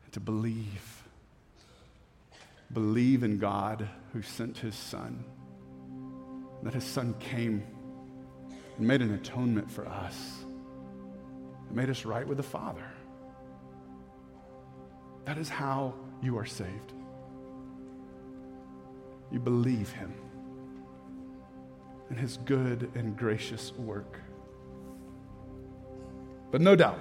and 0.05 0.12
to 0.12 0.21
believe. 0.21 1.03
Believe 2.73 3.23
in 3.23 3.38
God 3.38 3.88
who 4.12 4.23
sent 4.23 4.59
his 4.59 4.75
Son, 4.75 5.25
that 6.62 6.75
his 6.75 6.85
Son 6.85 7.14
came 7.18 7.62
and 8.79 8.87
made 8.87 9.03
an 9.03 9.14
atonement 9.14 9.70
for 9.70 9.87
us, 9.87 10.44
and 11.68 11.77
made 11.77 11.90
us 11.90 12.05
right 12.05 12.27
with 12.27 12.37
the 12.37 12.42
Father. 12.42 12.85
That 15.25 15.38
is 15.38 15.48
how 15.48 15.94
you 16.22 16.38
are 16.38 16.46
saved. 16.46 16.92
You 19.31 19.38
believe 19.38 19.90
him 19.92 20.12
and 22.11 22.18
his 22.18 22.37
good 22.38 22.90
and 22.94 23.16
gracious 23.16 23.72
work. 23.72 24.18
But 26.51 26.61
no 26.61 26.77
doubt, 26.77 26.98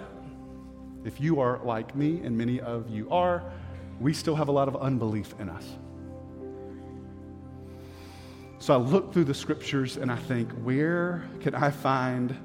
if 1.04 1.20
you 1.20 1.42
are 1.42 1.60
like 1.64 1.96
me, 1.96 2.22
and 2.24 2.38
many 2.38 2.62
of 2.62 2.90
you 2.90 3.10
are, 3.10 3.44
we 4.00 4.14
still 4.14 4.36
have 4.36 4.48
a 4.48 4.52
lot 4.52 4.70
of 4.70 4.78
unbelief 4.78 5.36
in 5.40 5.50
us. 5.50 5.66
So 8.62 8.76
I 8.76 8.78
look 8.78 9.12
through 9.12 9.24
the 9.24 9.34
scriptures 9.34 9.98
and 9.98 10.12
I 10.12 10.16
think, 10.16 10.52
where 10.62 11.24
can 11.40 11.56
I 11.56 11.72
find 11.72 12.38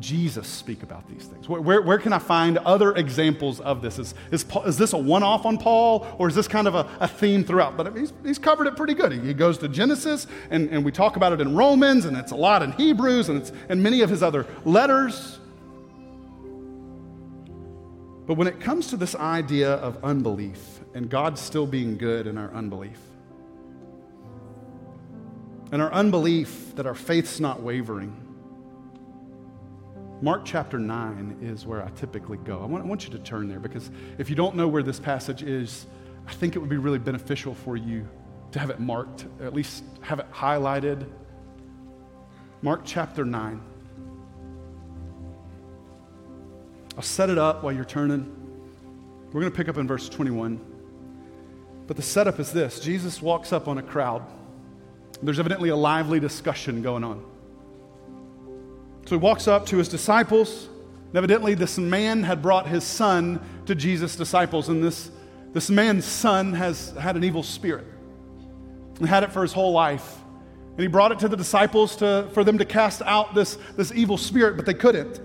Jesus 0.00 0.48
speak 0.48 0.82
about 0.82 1.08
these 1.08 1.26
things? 1.26 1.48
Where, 1.48 1.60
where, 1.60 1.80
where, 1.80 1.98
can 1.98 2.12
I 2.12 2.18
find 2.18 2.58
other 2.58 2.92
examples 2.96 3.60
of 3.60 3.82
this? 3.82 4.00
Is, 4.00 4.14
is, 4.32 4.44
is 4.66 4.76
this 4.76 4.94
a 4.94 4.98
one 4.98 5.22
off 5.22 5.46
on 5.46 5.58
Paul, 5.58 6.08
or 6.18 6.26
is 6.26 6.34
this 6.34 6.48
kind 6.48 6.66
of 6.66 6.74
a, 6.74 6.90
a 6.98 7.06
theme 7.06 7.44
throughout? 7.44 7.76
But 7.76 7.96
he's, 7.96 8.12
he's 8.24 8.38
covered 8.38 8.66
it 8.66 8.76
pretty 8.76 8.94
good. 8.94 9.12
He, 9.12 9.20
he 9.20 9.32
goes 9.32 9.58
to 9.58 9.68
Genesis, 9.68 10.26
and, 10.50 10.68
and 10.70 10.84
we 10.84 10.90
talk 10.90 11.14
about 11.14 11.32
it 11.32 11.40
in 11.40 11.54
Romans, 11.54 12.04
and 12.04 12.16
it's 12.16 12.32
a 12.32 12.36
lot 12.36 12.64
in 12.64 12.72
Hebrews, 12.72 13.28
and 13.28 13.40
it's 13.40 13.52
in 13.68 13.80
many 13.80 14.00
of 14.00 14.10
his 14.10 14.24
other 14.24 14.44
letters. 14.64 15.38
But 18.26 18.36
when 18.36 18.48
it 18.48 18.58
comes 18.58 18.88
to 18.88 18.96
this 18.96 19.14
idea 19.14 19.74
of 19.74 20.02
unbelief 20.02 20.80
and 20.94 21.08
God 21.08 21.38
still 21.38 21.66
being 21.66 21.96
good 21.96 22.26
in 22.26 22.36
our 22.36 22.52
unbelief, 22.52 22.98
and 25.72 25.80
our 25.80 25.92
unbelief 25.92 26.76
that 26.76 26.86
our 26.86 26.94
faith's 26.94 27.40
not 27.40 27.62
wavering, 27.62 28.14
Mark 30.20 30.42
chapter 30.44 30.78
9 30.78 31.38
is 31.42 31.66
where 31.66 31.82
I 31.82 31.88
typically 31.96 32.36
go. 32.36 32.62
I 32.62 32.66
want, 32.66 32.84
I 32.84 32.86
want, 32.86 33.04
you 33.04 33.10
to 33.10 33.18
turn 33.18 33.48
there 33.48 33.58
because 33.58 33.90
if 34.18 34.30
you 34.30 34.36
don't 34.36 34.54
know 34.54 34.68
where 34.68 34.84
this 34.84 35.00
passage 35.00 35.42
is, 35.42 35.86
I 36.28 36.32
think 36.32 36.54
it 36.54 36.60
would 36.60 36.68
be 36.68 36.76
really 36.76 37.00
beneficial 37.00 37.54
for 37.54 37.76
you 37.76 38.06
to 38.52 38.60
have 38.60 38.70
it 38.70 38.78
marked, 38.78 39.26
at 39.40 39.52
least 39.52 39.82
have 40.02 40.20
it 40.20 40.30
highlighted. 40.30 41.08
Mark 42.60 42.82
chapter 42.84 43.24
9. 43.24 43.60
I'll 46.96 47.02
set 47.02 47.30
it 47.30 47.38
up 47.38 47.64
while 47.64 47.72
you're 47.72 47.84
turning. 47.84 48.32
We're 49.32 49.40
going 49.40 49.50
to 49.52 49.56
pick 49.56 49.68
up 49.68 49.78
in 49.78 49.88
verse 49.88 50.08
21. 50.08 50.60
But 51.86 51.96
the 51.96 52.02
setup 52.02 52.38
is 52.38 52.52
this 52.52 52.78
Jesus 52.78 53.20
walks 53.20 53.52
up 53.52 53.66
on 53.66 53.78
a 53.78 53.82
crowd. 53.82 54.22
There's 55.22 55.38
evidently 55.38 55.68
a 55.68 55.76
lively 55.76 56.18
discussion 56.18 56.82
going 56.82 57.04
on. 57.04 57.24
So 59.06 59.16
he 59.16 59.22
walks 59.22 59.46
up 59.48 59.66
to 59.66 59.78
his 59.78 59.88
disciples. 59.88 60.68
And 61.08 61.16
evidently, 61.16 61.54
this 61.54 61.78
man 61.78 62.22
had 62.22 62.40
brought 62.40 62.66
his 62.66 62.84
son 62.84 63.40
to 63.66 63.74
Jesus' 63.74 64.16
disciples, 64.16 64.68
and 64.68 64.82
this, 64.82 65.10
this 65.52 65.68
man's 65.68 66.04
son 66.04 66.54
has 66.54 66.92
had 66.92 67.16
an 67.16 67.24
evil 67.24 67.42
spirit 67.42 67.86
and 68.98 69.06
had 69.08 69.22
it 69.22 69.32
for 69.32 69.42
his 69.42 69.52
whole 69.52 69.72
life. 69.72 70.18
And 70.72 70.80
he 70.80 70.86
brought 70.86 71.12
it 71.12 71.18
to 71.18 71.28
the 71.28 71.36
disciples 71.36 71.96
to, 71.96 72.30
for 72.32 72.44
them 72.44 72.58
to 72.58 72.64
cast 72.64 73.02
out 73.02 73.34
this, 73.34 73.58
this 73.76 73.92
evil 73.92 74.16
spirit, 74.16 74.56
but 74.56 74.64
they 74.64 74.74
couldn't. 74.74 75.20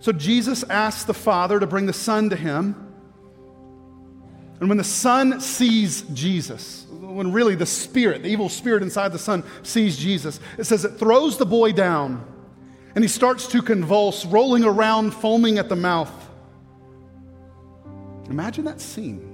So 0.00 0.12
Jesus 0.12 0.64
asked 0.64 1.06
the 1.06 1.14
Father 1.14 1.60
to 1.60 1.66
bring 1.66 1.86
the 1.86 1.92
Son 1.92 2.30
to 2.30 2.36
him. 2.36 2.74
And 4.58 4.68
when 4.68 4.78
the 4.78 4.84
Son 4.84 5.40
sees 5.40 6.02
Jesus, 6.02 6.85
when 7.16 7.32
really 7.32 7.54
the 7.54 7.66
spirit, 7.66 8.22
the 8.22 8.28
evil 8.28 8.48
spirit 8.48 8.82
inside 8.82 9.12
the 9.12 9.18
Son, 9.18 9.42
sees 9.62 9.96
Jesus, 9.96 10.38
it 10.58 10.64
says 10.64 10.84
it 10.84 10.98
throws 10.98 11.38
the 11.38 11.46
boy 11.46 11.72
down 11.72 12.24
and 12.94 13.04
he 13.04 13.08
starts 13.08 13.46
to 13.48 13.60
convulse, 13.60 14.24
rolling 14.24 14.64
around, 14.64 15.12
foaming 15.12 15.58
at 15.58 15.68
the 15.68 15.76
mouth. 15.76 16.10
Imagine 18.30 18.64
that 18.64 18.80
scene. 18.80 19.32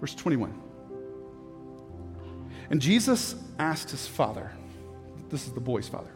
Verse 0.00 0.14
21. 0.14 0.52
And 2.70 2.80
Jesus 2.80 3.34
asked 3.58 3.90
his 3.90 4.06
father, 4.06 4.50
this 5.28 5.46
is 5.46 5.52
the 5.52 5.60
boy's 5.60 5.88
father, 5.88 6.10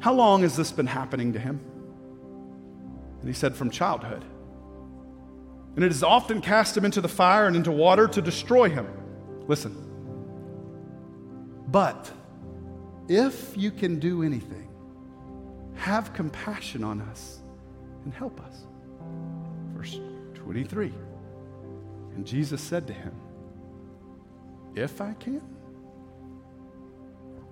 how 0.00 0.12
long 0.12 0.42
has 0.42 0.56
this 0.56 0.72
been 0.72 0.86
happening 0.86 1.32
to 1.32 1.38
him? 1.38 1.60
And 3.20 3.28
he 3.28 3.34
said, 3.34 3.56
From 3.56 3.70
childhood. 3.70 4.24
And 5.76 5.84
it 5.84 5.92
has 5.92 6.02
often 6.02 6.40
cast 6.40 6.76
him 6.76 6.84
into 6.84 7.00
the 7.02 7.08
fire 7.08 7.46
and 7.46 7.54
into 7.54 7.70
water 7.70 8.08
to 8.08 8.22
destroy 8.22 8.70
him. 8.70 8.88
Listen. 9.46 9.82
But 11.68 12.10
if 13.08 13.56
you 13.56 13.70
can 13.70 14.00
do 14.00 14.22
anything, 14.22 14.68
have 15.74 16.12
compassion 16.14 16.82
on 16.82 17.02
us 17.02 17.40
and 18.04 18.14
help 18.14 18.40
us. 18.40 18.64
Verse 19.74 20.00
23. 20.34 20.92
And 22.14 22.26
Jesus 22.26 22.62
said 22.62 22.86
to 22.86 22.94
him, 22.94 23.14
If 24.74 25.02
I 25.02 25.12
can. 25.14 25.42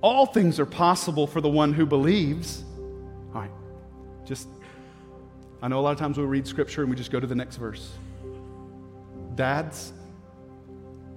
All 0.00 0.26
things 0.26 0.58
are 0.58 0.66
possible 0.66 1.26
for 1.26 1.40
the 1.40 1.48
one 1.48 1.72
who 1.72 1.86
believes. 1.86 2.64
All 3.34 3.40
right, 3.40 3.50
just, 4.24 4.48
I 5.62 5.68
know 5.68 5.78
a 5.78 5.82
lot 5.82 5.92
of 5.92 5.98
times 5.98 6.18
we 6.18 6.24
read 6.24 6.46
scripture 6.46 6.82
and 6.82 6.90
we 6.90 6.96
just 6.96 7.10
go 7.10 7.20
to 7.20 7.26
the 7.26 7.34
next 7.34 7.56
verse. 7.56 7.92
Dads, 9.34 9.92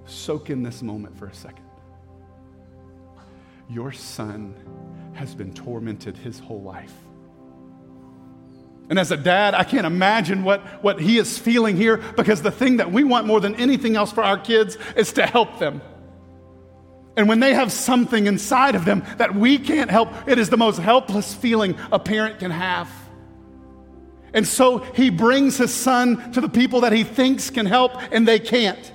soak 0.06 0.50
in 0.50 0.62
this 0.62 0.82
moment 0.82 1.16
for 1.18 1.26
a 1.26 1.34
second. 1.34 1.64
Your 3.68 3.92
son 3.92 4.54
has 5.14 5.34
been 5.34 5.52
tormented 5.52 6.16
his 6.16 6.38
whole 6.38 6.62
life. 6.62 6.94
And 8.90 8.98
as 8.98 9.10
a 9.10 9.16
dad, 9.16 9.54
I 9.54 9.64
can't 9.64 9.86
imagine 9.86 10.42
what, 10.44 10.62
what 10.82 10.98
he 10.98 11.18
is 11.18 11.38
feeling 11.38 11.76
here 11.76 11.98
because 12.16 12.40
the 12.40 12.50
thing 12.50 12.78
that 12.78 12.90
we 12.90 13.04
want 13.04 13.26
more 13.26 13.40
than 13.40 13.54
anything 13.56 13.96
else 13.96 14.10
for 14.10 14.24
our 14.24 14.38
kids 14.38 14.78
is 14.96 15.12
to 15.14 15.26
help 15.26 15.58
them. 15.58 15.82
And 17.16 17.28
when 17.28 17.40
they 17.40 17.52
have 17.52 17.70
something 17.72 18.26
inside 18.26 18.76
of 18.76 18.84
them 18.84 19.04
that 19.18 19.34
we 19.34 19.58
can't 19.58 19.90
help, 19.90 20.08
it 20.26 20.38
is 20.38 20.48
the 20.48 20.56
most 20.56 20.78
helpless 20.78 21.34
feeling 21.34 21.76
a 21.92 21.98
parent 21.98 22.38
can 22.38 22.50
have. 22.50 22.88
And 24.34 24.46
so 24.46 24.78
he 24.78 25.10
brings 25.10 25.56
his 25.56 25.72
son 25.72 26.32
to 26.32 26.40
the 26.40 26.48
people 26.48 26.82
that 26.82 26.92
he 26.92 27.04
thinks 27.04 27.50
can 27.50 27.66
help, 27.66 27.92
and 28.12 28.26
they 28.26 28.38
can't. 28.38 28.92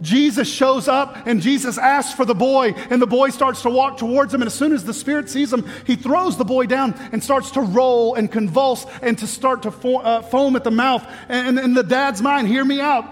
Jesus 0.00 0.48
shows 0.48 0.86
up 0.86 1.26
and 1.26 1.40
Jesus 1.42 1.76
asks 1.76 2.14
for 2.14 2.24
the 2.24 2.34
boy, 2.34 2.74
and 2.90 3.02
the 3.02 3.06
boy 3.06 3.30
starts 3.30 3.62
to 3.62 3.70
walk 3.70 3.98
towards 3.98 4.32
him. 4.32 4.42
And 4.42 4.46
as 4.46 4.54
soon 4.54 4.72
as 4.72 4.84
the 4.84 4.94
Spirit 4.94 5.28
sees 5.28 5.52
him, 5.52 5.68
he 5.86 5.96
throws 5.96 6.36
the 6.36 6.44
boy 6.44 6.66
down 6.66 6.94
and 7.12 7.22
starts 7.22 7.50
to 7.52 7.60
roll 7.60 8.14
and 8.14 8.30
convulse 8.30 8.86
and 9.02 9.18
to 9.18 9.26
start 9.26 9.62
to 9.62 9.70
fo- 9.70 9.98
uh, 9.98 10.22
foam 10.22 10.56
at 10.56 10.64
the 10.64 10.70
mouth. 10.70 11.06
And 11.28 11.58
in 11.58 11.74
the 11.74 11.82
dad's 11.82 12.22
mind, 12.22 12.48
hear 12.48 12.64
me 12.64 12.80
out. 12.80 13.06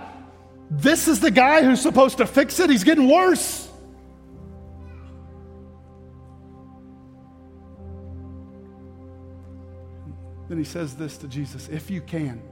This 0.70 1.08
is 1.08 1.20
the 1.20 1.30
guy 1.30 1.62
who's 1.62 1.80
supposed 1.80 2.18
to 2.18 2.26
fix 2.26 2.60
it. 2.60 2.70
He's 2.70 2.84
getting 2.84 3.08
worse. 3.08 3.65
Then 10.48 10.58
he 10.58 10.64
says 10.64 10.96
this 10.96 11.16
to 11.18 11.28
Jesus 11.28 11.68
if 11.68 11.90
you 11.90 12.00
can. 12.00 12.42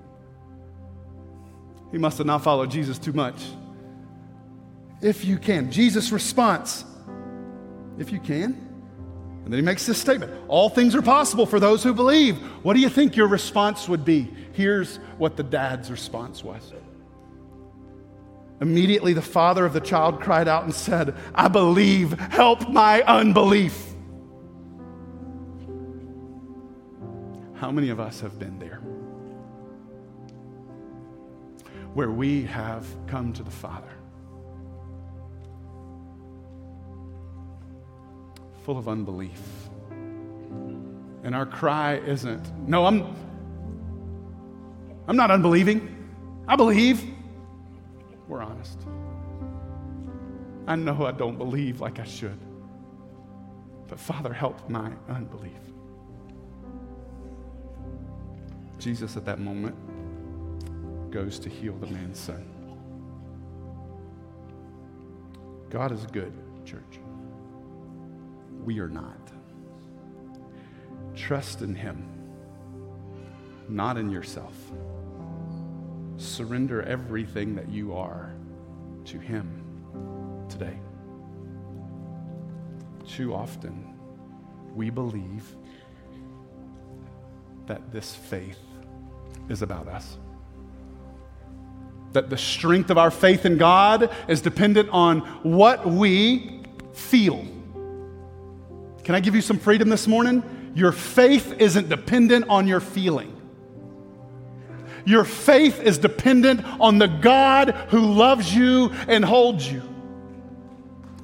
He 1.92 1.98
must 1.98 2.18
have 2.18 2.26
not 2.26 2.42
followed 2.42 2.70
Jesus 2.70 2.98
too 2.98 3.12
much. 3.12 3.40
If 5.00 5.24
you 5.24 5.38
can. 5.38 5.70
Jesus' 5.70 6.10
response, 6.10 6.84
if 7.98 8.10
you 8.10 8.18
can. 8.18 8.60
And 9.44 9.52
then 9.52 9.58
he 9.58 9.64
makes 9.64 9.86
this 9.86 9.98
statement 9.98 10.32
All 10.48 10.68
things 10.68 10.94
are 10.94 11.02
possible 11.02 11.46
for 11.46 11.60
those 11.60 11.82
who 11.82 11.92
believe. 11.94 12.38
What 12.64 12.74
do 12.74 12.80
you 12.80 12.88
think 12.88 13.14
your 13.14 13.28
response 13.28 13.88
would 13.88 14.04
be? 14.04 14.32
Here's 14.52 14.96
what 15.18 15.36
the 15.36 15.42
dad's 15.42 15.90
response 15.90 16.42
was. 16.42 16.72
Immediately, 18.60 19.12
the 19.12 19.22
father 19.22 19.66
of 19.66 19.72
the 19.72 19.80
child 19.80 20.20
cried 20.20 20.48
out 20.48 20.64
and 20.64 20.74
said, 20.74 21.14
I 21.34 21.48
believe, 21.48 22.12
help 22.12 22.68
my 22.70 23.02
unbelief. 23.02 23.93
How 27.54 27.70
many 27.70 27.88
of 27.90 28.00
us 28.00 28.20
have 28.20 28.38
been 28.38 28.58
there? 28.58 28.80
Where 31.94 32.10
we 32.10 32.42
have 32.44 32.86
come 33.06 33.32
to 33.34 33.42
the 33.42 33.50
Father 33.50 33.94
full 38.64 38.78
of 38.78 38.88
unbelief. 38.88 39.40
And 41.22 41.34
our 41.34 41.44
cry 41.44 41.96
isn't, 41.96 42.50
no, 42.66 42.86
I'm, 42.86 43.14
I'm 45.06 45.16
not 45.16 45.30
unbelieving. 45.30 45.90
I 46.48 46.56
believe. 46.56 47.04
We're 48.26 48.42
honest. 48.42 48.78
I 50.66 50.76
know 50.76 51.04
I 51.04 51.12
don't 51.12 51.36
believe 51.36 51.80
like 51.82 51.98
I 51.98 52.04
should. 52.04 52.38
But 53.86 54.00
Father, 54.00 54.32
help 54.32 54.68
my 54.70 54.90
unbelief. 55.10 55.52
Jesus 58.78 59.16
at 59.16 59.24
that 59.24 59.38
moment 59.38 59.74
goes 61.10 61.38
to 61.38 61.48
heal 61.48 61.76
the 61.76 61.86
man's 61.86 62.18
son. 62.18 62.44
God 65.70 65.92
is 65.92 66.06
good, 66.06 66.32
church. 66.64 67.00
We 68.64 68.78
are 68.80 68.88
not. 68.88 69.30
Trust 71.14 71.62
in 71.62 71.74
Him, 71.74 72.08
not 73.68 73.96
in 73.96 74.10
yourself. 74.10 74.54
Surrender 76.16 76.82
everything 76.82 77.54
that 77.56 77.68
you 77.68 77.94
are 77.94 78.34
to 79.06 79.18
Him 79.18 80.44
today. 80.48 80.78
Too 83.06 83.34
often, 83.34 83.94
we 84.74 84.90
believe 84.90 85.56
that 87.66 87.92
this 87.92 88.14
faith 88.14 88.58
is 89.48 89.62
about 89.62 89.88
us. 89.88 90.16
That 92.12 92.30
the 92.30 92.36
strength 92.36 92.90
of 92.90 92.98
our 92.98 93.10
faith 93.10 93.44
in 93.44 93.58
God 93.58 94.10
is 94.28 94.40
dependent 94.40 94.88
on 94.90 95.20
what 95.42 95.86
we 95.86 96.62
feel. 96.92 97.44
Can 99.02 99.14
I 99.14 99.20
give 99.20 99.34
you 99.34 99.40
some 99.40 99.58
freedom 99.58 99.88
this 99.88 100.06
morning? 100.06 100.72
Your 100.74 100.92
faith 100.92 101.54
isn't 101.58 101.88
dependent 101.88 102.46
on 102.48 102.66
your 102.66 102.80
feeling. 102.80 103.30
Your 105.04 105.24
faith 105.24 105.80
is 105.80 105.98
dependent 105.98 106.64
on 106.80 106.98
the 106.98 107.06
God 107.06 107.70
who 107.90 108.00
loves 108.00 108.54
you 108.54 108.90
and 109.06 109.24
holds 109.24 109.70
you. 109.70 109.82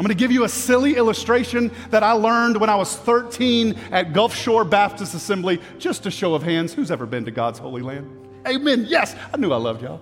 I'm 0.00 0.04
going 0.06 0.16
to 0.16 0.18
give 0.18 0.32
you 0.32 0.44
a 0.44 0.48
silly 0.48 0.96
illustration 0.96 1.70
that 1.90 2.02
I 2.02 2.12
learned 2.12 2.58
when 2.58 2.70
I 2.70 2.74
was 2.74 2.96
13 2.96 3.78
at 3.90 4.14
Gulf 4.14 4.34
Shore 4.34 4.64
Baptist 4.64 5.12
Assembly. 5.12 5.60
Just 5.78 6.06
a 6.06 6.10
show 6.10 6.32
of 6.32 6.42
hands. 6.42 6.72
Who's 6.72 6.90
ever 6.90 7.04
been 7.04 7.26
to 7.26 7.30
God's 7.30 7.58
Holy 7.58 7.82
Land? 7.82 8.10
Amen. 8.48 8.86
Yes, 8.88 9.14
I 9.30 9.36
knew 9.36 9.52
I 9.52 9.58
loved 9.58 9.82
y'all. 9.82 10.00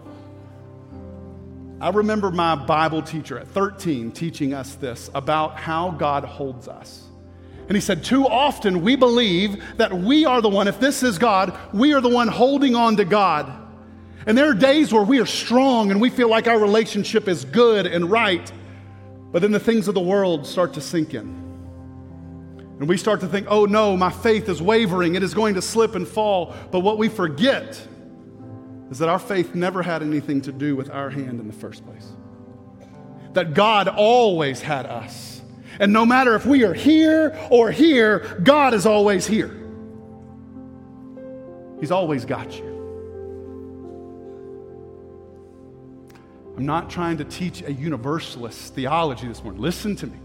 I 1.80 1.90
remember 1.90 2.30
my 2.30 2.54
Bible 2.54 3.02
teacher 3.02 3.40
at 3.40 3.48
13 3.48 4.12
teaching 4.12 4.54
us 4.54 4.76
this 4.76 5.10
about 5.16 5.58
how 5.58 5.90
God 5.90 6.22
holds 6.22 6.68
us. 6.68 7.02
And 7.66 7.76
he 7.76 7.80
said, 7.80 8.04
Too 8.04 8.24
often 8.24 8.82
we 8.82 8.94
believe 8.94 9.60
that 9.78 9.92
we 9.92 10.24
are 10.24 10.40
the 10.40 10.48
one, 10.48 10.68
if 10.68 10.78
this 10.78 11.02
is 11.02 11.18
God, 11.18 11.58
we 11.72 11.92
are 11.92 12.00
the 12.00 12.08
one 12.08 12.28
holding 12.28 12.76
on 12.76 12.98
to 12.98 13.04
God. 13.04 13.52
And 14.26 14.38
there 14.38 14.48
are 14.48 14.54
days 14.54 14.92
where 14.92 15.02
we 15.02 15.18
are 15.18 15.26
strong 15.26 15.90
and 15.90 16.00
we 16.00 16.08
feel 16.08 16.28
like 16.28 16.46
our 16.46 16.60
relationship 16.60 17.26
is 17.26 17.44
good 17.44 17.88
and 17.88 18.08
right. 18.08 18.52
But 19.30 19.42
then 19.42 19.52
the 19.52 19.60
things 19.60 19.88
of 19.88 19.94
the 19.94 20.00
world 20.00 20.46
start 20.46 20.74
to 20.74 20.80
sink 20.80 21.14
in. 21.14 21.48
And 22.78 22.88
we 22.88 22.96
start 22.96 23.20
to 23.20 23.26
think, 23.26 23.46
oh 23.50 23.64
no, 23.64 23.96
my 23.96 24.10
faith 24.10 24.48
is 24.48 24.62
wavering, 24.62 25.16
it 25.16 25.22
is 25.22 25.34
going 25.34 25.54
to 25.54 25.62
slip 25.62 25.94
and 25.94 26.06
fall. 26.06 26.54
But 26.70 26.80
what 26.80 26.96
we 26.96 27.08
forget 27.08 27.86
is 28.90 28.98
that 28.98 29.08
our 29.08 29.18
faith 29.18 29.54
never 29.54 29.82
had 29.82 30.02
anything 30.02 30.40
to 30.42 30.52
do 30.52 30.76
with 30.76 30.90
our 30.90 31.10
hand 31.10 31.40
in 31.40 31.46
the 31.46 31.52
first 31.52 31.84
place. 31.84 32.06
That 33.32 33.52
God 33.54 33.88
always 33.88 34.60
had 34.60 34.86
us. 34.86 35.42
And 35.80 35.92
no 35.92 36.06
matter 36.06 36.34
if 36.34 36.46
we 36.46 36.64
are 36.64 36.74
here 36.74 37.38
or 37.50 37.70
here, 37.70 38.40
God 38.42 38.74
is 38.74 38.86
always 38.86 39.26
here. 39.26 39.54
He's 41.80 41.90
always 41.90 42.24
got 42.24 42.56
you. 42.56 42.77
I'm 46.58 46.66
not 46.66 46.90
trying 46.90 47.18
to 47.18 47.24
teach 47.24 47.62
a 47.62 47.72
universalist 47.72 48.74
theology 48.74 49.28
this 49.28 49.44
morning. 49.44 49.62
Listen 49.62 49.94
to 49.94 50.08
me. 50.08 50.18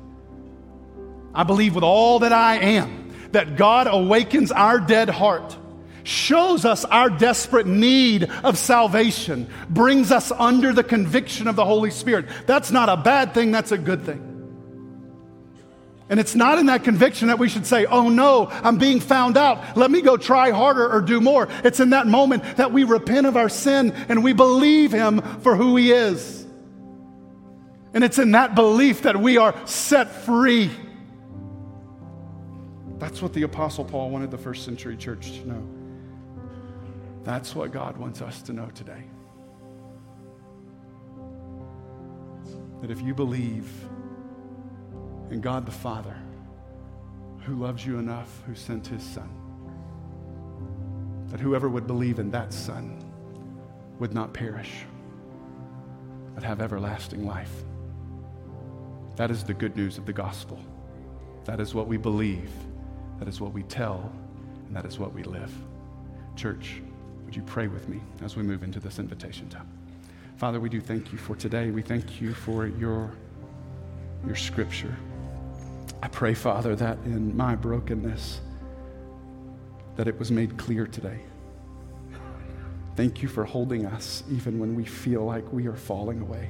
I 1.31 1.43
believe 1.43 1.75
with 1.75 1.84
all 1.84 2.17
that 2.19 2.34
I 2.34 2.55
am 2.55 3.13
that 3.34 3.55
God 3.55 3.86
awakens 3.86 4.51
our 4.51 4.79
dead 4.79 5.09
heart, 5.09 5.55
shows 6.03 6.65
us 6.65 6.86
our 6.86 7.11
desperate 7.11 7.67
need 7.67 8.23
of 8.43 8.57
salvation, 8.57 9.47
brings 9.69 10.11
us 10.11 10.31
under 10.31 10.73
the 10.73 10.84
conviction 10.84 11.47
of 11.47 11.55
the 11.55 11.65
Holy 11.65 11.91
Spirit. 11.91 12.25
That's 12.47 12.71
not 12.71 12.89
a 12.89 12.97
bad 12.97 13.36
thing, 13.36 13.51
that's 13.51 13.71
a 13.71 13.77
good 13.77 14.03
thing. 14.03 14.32
And 16.09 16.19
it's 16.19 16.35
not 16.35 16.59
in 16.59 16.65
that 16.65 16.83
conviction 16.83 17.29
that 17.29 17.39
we 17.39 17.47
should 17.47 17.65
say, 17.65 17.85
oh 17.85 18.09
no, 18.09 18.47
I'm 18.49 18.77
being 18.77 18.99
found 18.99 19.37
out. 19.37 19.77
Let 19.77 19.89
me 19.89 20.01
go 20.01 20.17
try 20.17 20.51
harder 20.51 20.87
or 20.91 21.01
do 21.01 21.21
more. 21.21 21.47
It's 21.63 21.79
in 21.79 21.91
that 21.91 22.07
moment 22.07 22.43
that 22.57 22.71
we 22.71 22.83
repent 22.83 23.25
of 23.25 23.37
our 23.37 23.49
sin 23.49 23.91
and 24.09 24.23
we 24.23 24.33
believe 24.33 24.91
Him 24.91 25.21
for 25.39 25.55
who 25.55 25.75
He 25.77 25.91
is. 25.91 26.45
And 27.93 28.03
it's 28.03 28.19
in 28.19 28.31
that 28.31 28.53
belief 28.55 29.03
that 29.03 29.19
we 29.19 29.37
are 29.37 29.55
set 29.65 30.11
free. 30.11 30.71
That's 32.97 33.21
what 33.21 33.33
the 33.33 33.43
Apostle 33.43 33.85
Paul 33.85 34.09
wanted 34.09 34.31
the 34.31 34.37
first 34.37 34.65
century 34.65 34.97
church 34.97 35.31
to 35.31 35.47
know. 35.47 35.67
That's 37.23 37.55
what 37.55 37.71
God 37.71 37.97
wants 37.97 38.21
us 38.21 38.41
to 38.43 38.53
know 38.53 38.69
today. 38.73 39.03
That 42.81 42.91
if 42.91 43.01
you 43.01 43.13
believe, 43.13 43.69
and 45.34 45.41
God 45.41 45.65
the 45.65 45.71
Father, 45.71 46.15
who 47.41 47.55
loves 47.55 47.84
you 47.84 47.97
enough, 47.97 48.43
who 48.45 48.53
sent 48.53 48.86
his 48.86 49.01
Son. 49.01 49.27
That 51.29 51.39
whoever 51.39 51.69
would 51.69 51.88
believe 51.88 52.19
in 52.19 52.29
that 52.29 52.53
Son 52.53 53.03
would 53.97 54.13
not 54.13 54.31
perish, 54.31 54.86
but 56.36 56.43
have 56.43 56.61
everlasting 56.61 57.25
life. 57.25 57.51
That 59.15 59.31
is 59.31 59.43
the 59.43 59.55
good 59.55 59.75
news 59.75 59.97
of 59.97 60.05
the 60.05 60.13
gospel. 60.13 60.59
That 61.45 61.59
is 61.59 61.73
what 61.73 61.88
we 61.88 61.97
believe, 61.97 62.51
that 63.17 63.27
is 63.27 63.41
what 63.41 63.53
we 63.53 63.63
tell, 63.63 64.13
and 64.67 64.75
that 64.75 64.86
is 64.86 64.99
what 64.99 65.13
we 65.13 65.23
live. 65.23 65.51
Church, 66.36 66.79
would 67.25 67.36
you 67.36 67.41
pray 67.41 67.67
with 67.67 67.89
me 67.89 67.99
as 68.21 68.36
we 68.36 68.43
move 68.43 68.61
into 68.61 68.79
this 68.79 68.99
invitation 68.99 69.49
time? 69.49 69.67
Father, 70.38 70.59
we 70.59 70.69
do 70.69 70.79
thank 70.79 71.11
you 71.11 71.17
for 71.17 71.36
today. 71.36 71.71
We 71.71 71.81
thank 71.81 72.21
you 72.21 72.36
for 72.36 72.67
your, 72.67 73.11
your 74.27 74.36
scripture. 74.36 74.95
I 76.03 76.09
pray, 76.09 76.33
Father, 76.33 76.75
that 76.75 76.97
in 77.05 77.35
my 77.37 77.55
brokenness, 77.55 78.41
that 79.95 80.05
it 80.05 80.19
was 80.19 80.31
made 80.31 80.57
clear 80.57 80.85
today. 80.85 81.21
Thank 82.97 83.21
you 83.21 83.29
for 83.29 83.45
holding 83.45 83.85
us 83.85 84.21
even 84.29 84.59
when 84.59 84.75
we 84.75 84.83
feel 84.83 85.23
like 85.23 85.53
we 85.53 85.65
are 85.65 85.77
falling 85.77 86.19
away. 86.19 86.49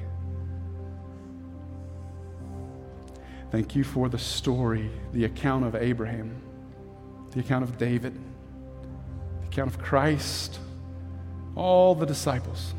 Thank 3.52 3.76
you 3.76 3.84
for 3.84 4.08
the 4.08 4.18
story, 4.18 4.90
the 5.12 5.24
account 5.24 5.64
of 5.64 5.76
Abraham, 5.76 6.34
the 7.30 7.38
account 7.38 7.62
of 7.62 7.78
David, 7.78 8.18
the 9.42 9.46
account 9.46 9.70
of 9.70 9.80
Christ, 9.80 10.58
all 11.54 11.94
the 11.94 12.06
disciples. 12.06 12.74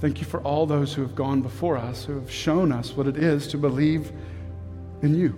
Thank 0.00 0.18
you 0.18 0.26
for 0.26 0.40
all 0.40 0.66
those 0.66 0.92
who 0.92 1.02
have 1.02 1.14
gone 1.14 1.42
before 1.42 1.76
us, 1.76 2.04
who 2.04 2.16
have 2.16 2.28
shown 2.28 2.72
us 2.72 2.96
what 2.96 3.06
it 3.06 3.16
is 3.16 3.46
to 3.46 3.56
believe 3.56 4.10
in 5.02 5.14
you. 5.14 5.34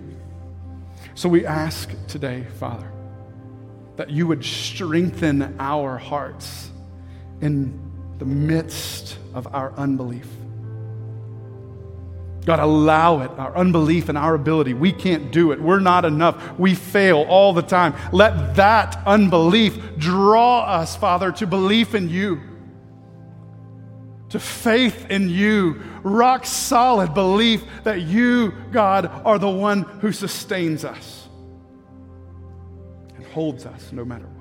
So 1.15 1.29
we 1.29 1.45
ask 1.45 1.89
today, 2.07 2.45
Father, 2.59 2.91
that 3.97 4.09
you 4.09 4.27
would 4.27 4.43
strengthen 4.43 5.55
our 5.59 5.97
hearts 5.97 6.69
in 7.41 7.79
the 8.19 8.25
midst 8.25 9.17
of 9.33 9.53
our 9.53 9.73
unbelief. 9.73 10.27
God, 12.45 12.59
allow 12.59 13.21
it, 13.21 13.31
our 13.39 13.55
unbelief 13.55 14.07
and 14.07 14.17
our 14.17 14.35
ability. 14.35 14.75
We 14.75 14.91
can't 14.91 15.31
do 15.31 15.51
it. 15.51 15.59
We're 15.59 15.79
not 15.79 16.05
enough. 16.05 16.59
We 16.59 16.75
fail 16.75 17.23
all 17.23 17.53
the 17.53 17.63
time. 17.63 17.95
Let 18.11 18.55
that 18.55 19.01
unbelief 19.07 19.97
draw 19.97 20.61
us, 20.61 20.95
Father, 20.95 21.31
to 21.33 21.47
belief 21.47 21.95
in 21.95 22.07
you 22.07 22.41
to 24.29 24.39
faith 24.39 25.09
in 25.09 25.29
you, 25.29 25.81
rock 26.03 26.45
solid 26.45 27.13
belief 27.13 27.63
that 27.83 28.01
you, 28.01 28.53
God, 28.71 29.05
are 29.25 29.37
the 29.37 29.49
one 29.49 29.83
who 29.83 30.11
sustains 30.11 30.83
us 30.83 31.27
and 33.15 33.25
holds 33.27 33.65
us 33.65 33.91
no 33.91 34.03
matter 34.03 34.25
what. 34.25 34.35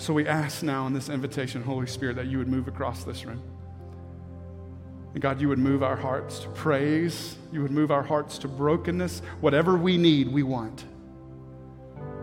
So 0.00 0.12
we 0.12 0.26
ask 0.26 0.62
now 0.62 0.86
in 0.86 0.92
this 0.92 1.08
invitation, 1.08 1.62
Holy 1.62 1.86
Spirit, 1.86 2.16
that 2.16 2.26
you 2.26 2.38
would 2.38 2.48
move 2.48 2.68
across 2.68 3.04
this 3.04 3.24
room. 3.24 3.42
And 5.12 5.20
God, 5.22 5.40
you 5.40 5.48
would 5.48 5.58
move 5.58 5.82
our 5.82 5.96
hearts 5.96 6.40
to 6.40 6.48
praise, 6.50 7.36
you 7.52 7.62
would 7.62 7.72
move 7.72 7.90
our 7.90 8.02
hearts 8.02 8.38
to 8.38 8.48
brokenness. 8.48 9.22
Whatever 9.40 9.76
we 9.76 9.96
need, 9.96 10.28
we 10.28 10.42
want. 10.42 10.84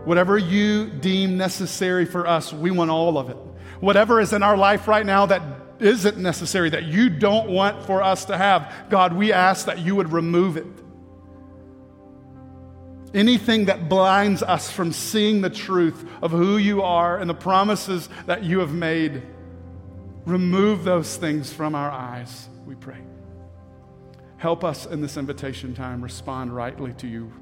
Whatever 0.04 0.38
you 0.38 0.88
deem 0.88 1.36
necessary 1.36 2.06
for 2.06 2.26
us, 2.26 2.52
we 2.52 2.70
want 2.70 2.90
all 2.90 3.18
of 3.18 3.28
it. 3.28 3.36
Whatever 3.80 4.20
is 4.20 4.32
in 4.32 4.42
our 4.42 4.56
life 4.56 4.88
right 4.88 5.04
now 5.04 5.26
that 5.26 5.42
isn't 5.80 6.18
necessary, 6.18 6.70
that 6.70 6.84
you 6.84 7.08
don't 7.08 7.48
want 7.50 7.84
for 7.84 8.02
us 8.02 8.24
to 8.26 8.36
have, 8.36 8.72
God, 8.88 9.12
we 9.12 9.32
ask 9.32 9.66
that 9.66 9.78
you 9.78 9.94
would 9.96 10.12
remove 10.12 10.56
it. 10.56 10.66
Anything 13.14 13.66
that 13.66 13.88
blinds 13.88 14.42
us 14.42 14.70
from 14.70 14.92
seeing 14.92 15.40
the 15.40 15.50
truth 15.50 16.06
of 16.20 16.30
who 16.30 16.58
you 16.58 16.82
are 16.82 17.18
and 17.18 17.28
the 17.28 17.34
promises 17.34 18.08
that 18.26 18.44
you 18.44 18.58
have 18.58 18.74
made, 18.74 19.22
remove 20.26 20.84
those 20.84 21.16
things 21.16 21.52
from 21.52 21.74
our 21.74 21.90
eyes, 21.90 22.48
we 22.66 22.74
pray. 22.74 22.98
Help 24.36 24.62
us 24.62 24.86
in 24.86 25.00
this 25.00 25.16
invitation 25.16 25.74
time 25.74 26.02
respond 26.02 26.54
rightly 26.54 26.92
to 26.94 27.08
you. 27.08 27.32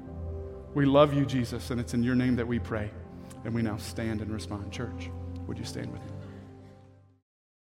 We 0.73 0.85
love 0.85 1.13
you, 1.13 1.25
Jesus, 1.25 1.69
and 1.69 1.79
it's 1.79 1.93
in 1.93 2.01
your 2.01 2.15
name 2.15 2.35
that 2.37 2.47
we 2.47 2.59
pray. 2.59 2.89
And 3.45 3.53
we 3.53 3.61
now 3.61 3.77
stand 3.77 4.21
and 4.21 4.31
respond. 4.31 4.71
Church, 4.71 5.09
would 5.47 5.57
you 5.57 5.65
stand 5.65 5.91
with 5.91 6.01
me? 6.01 6.16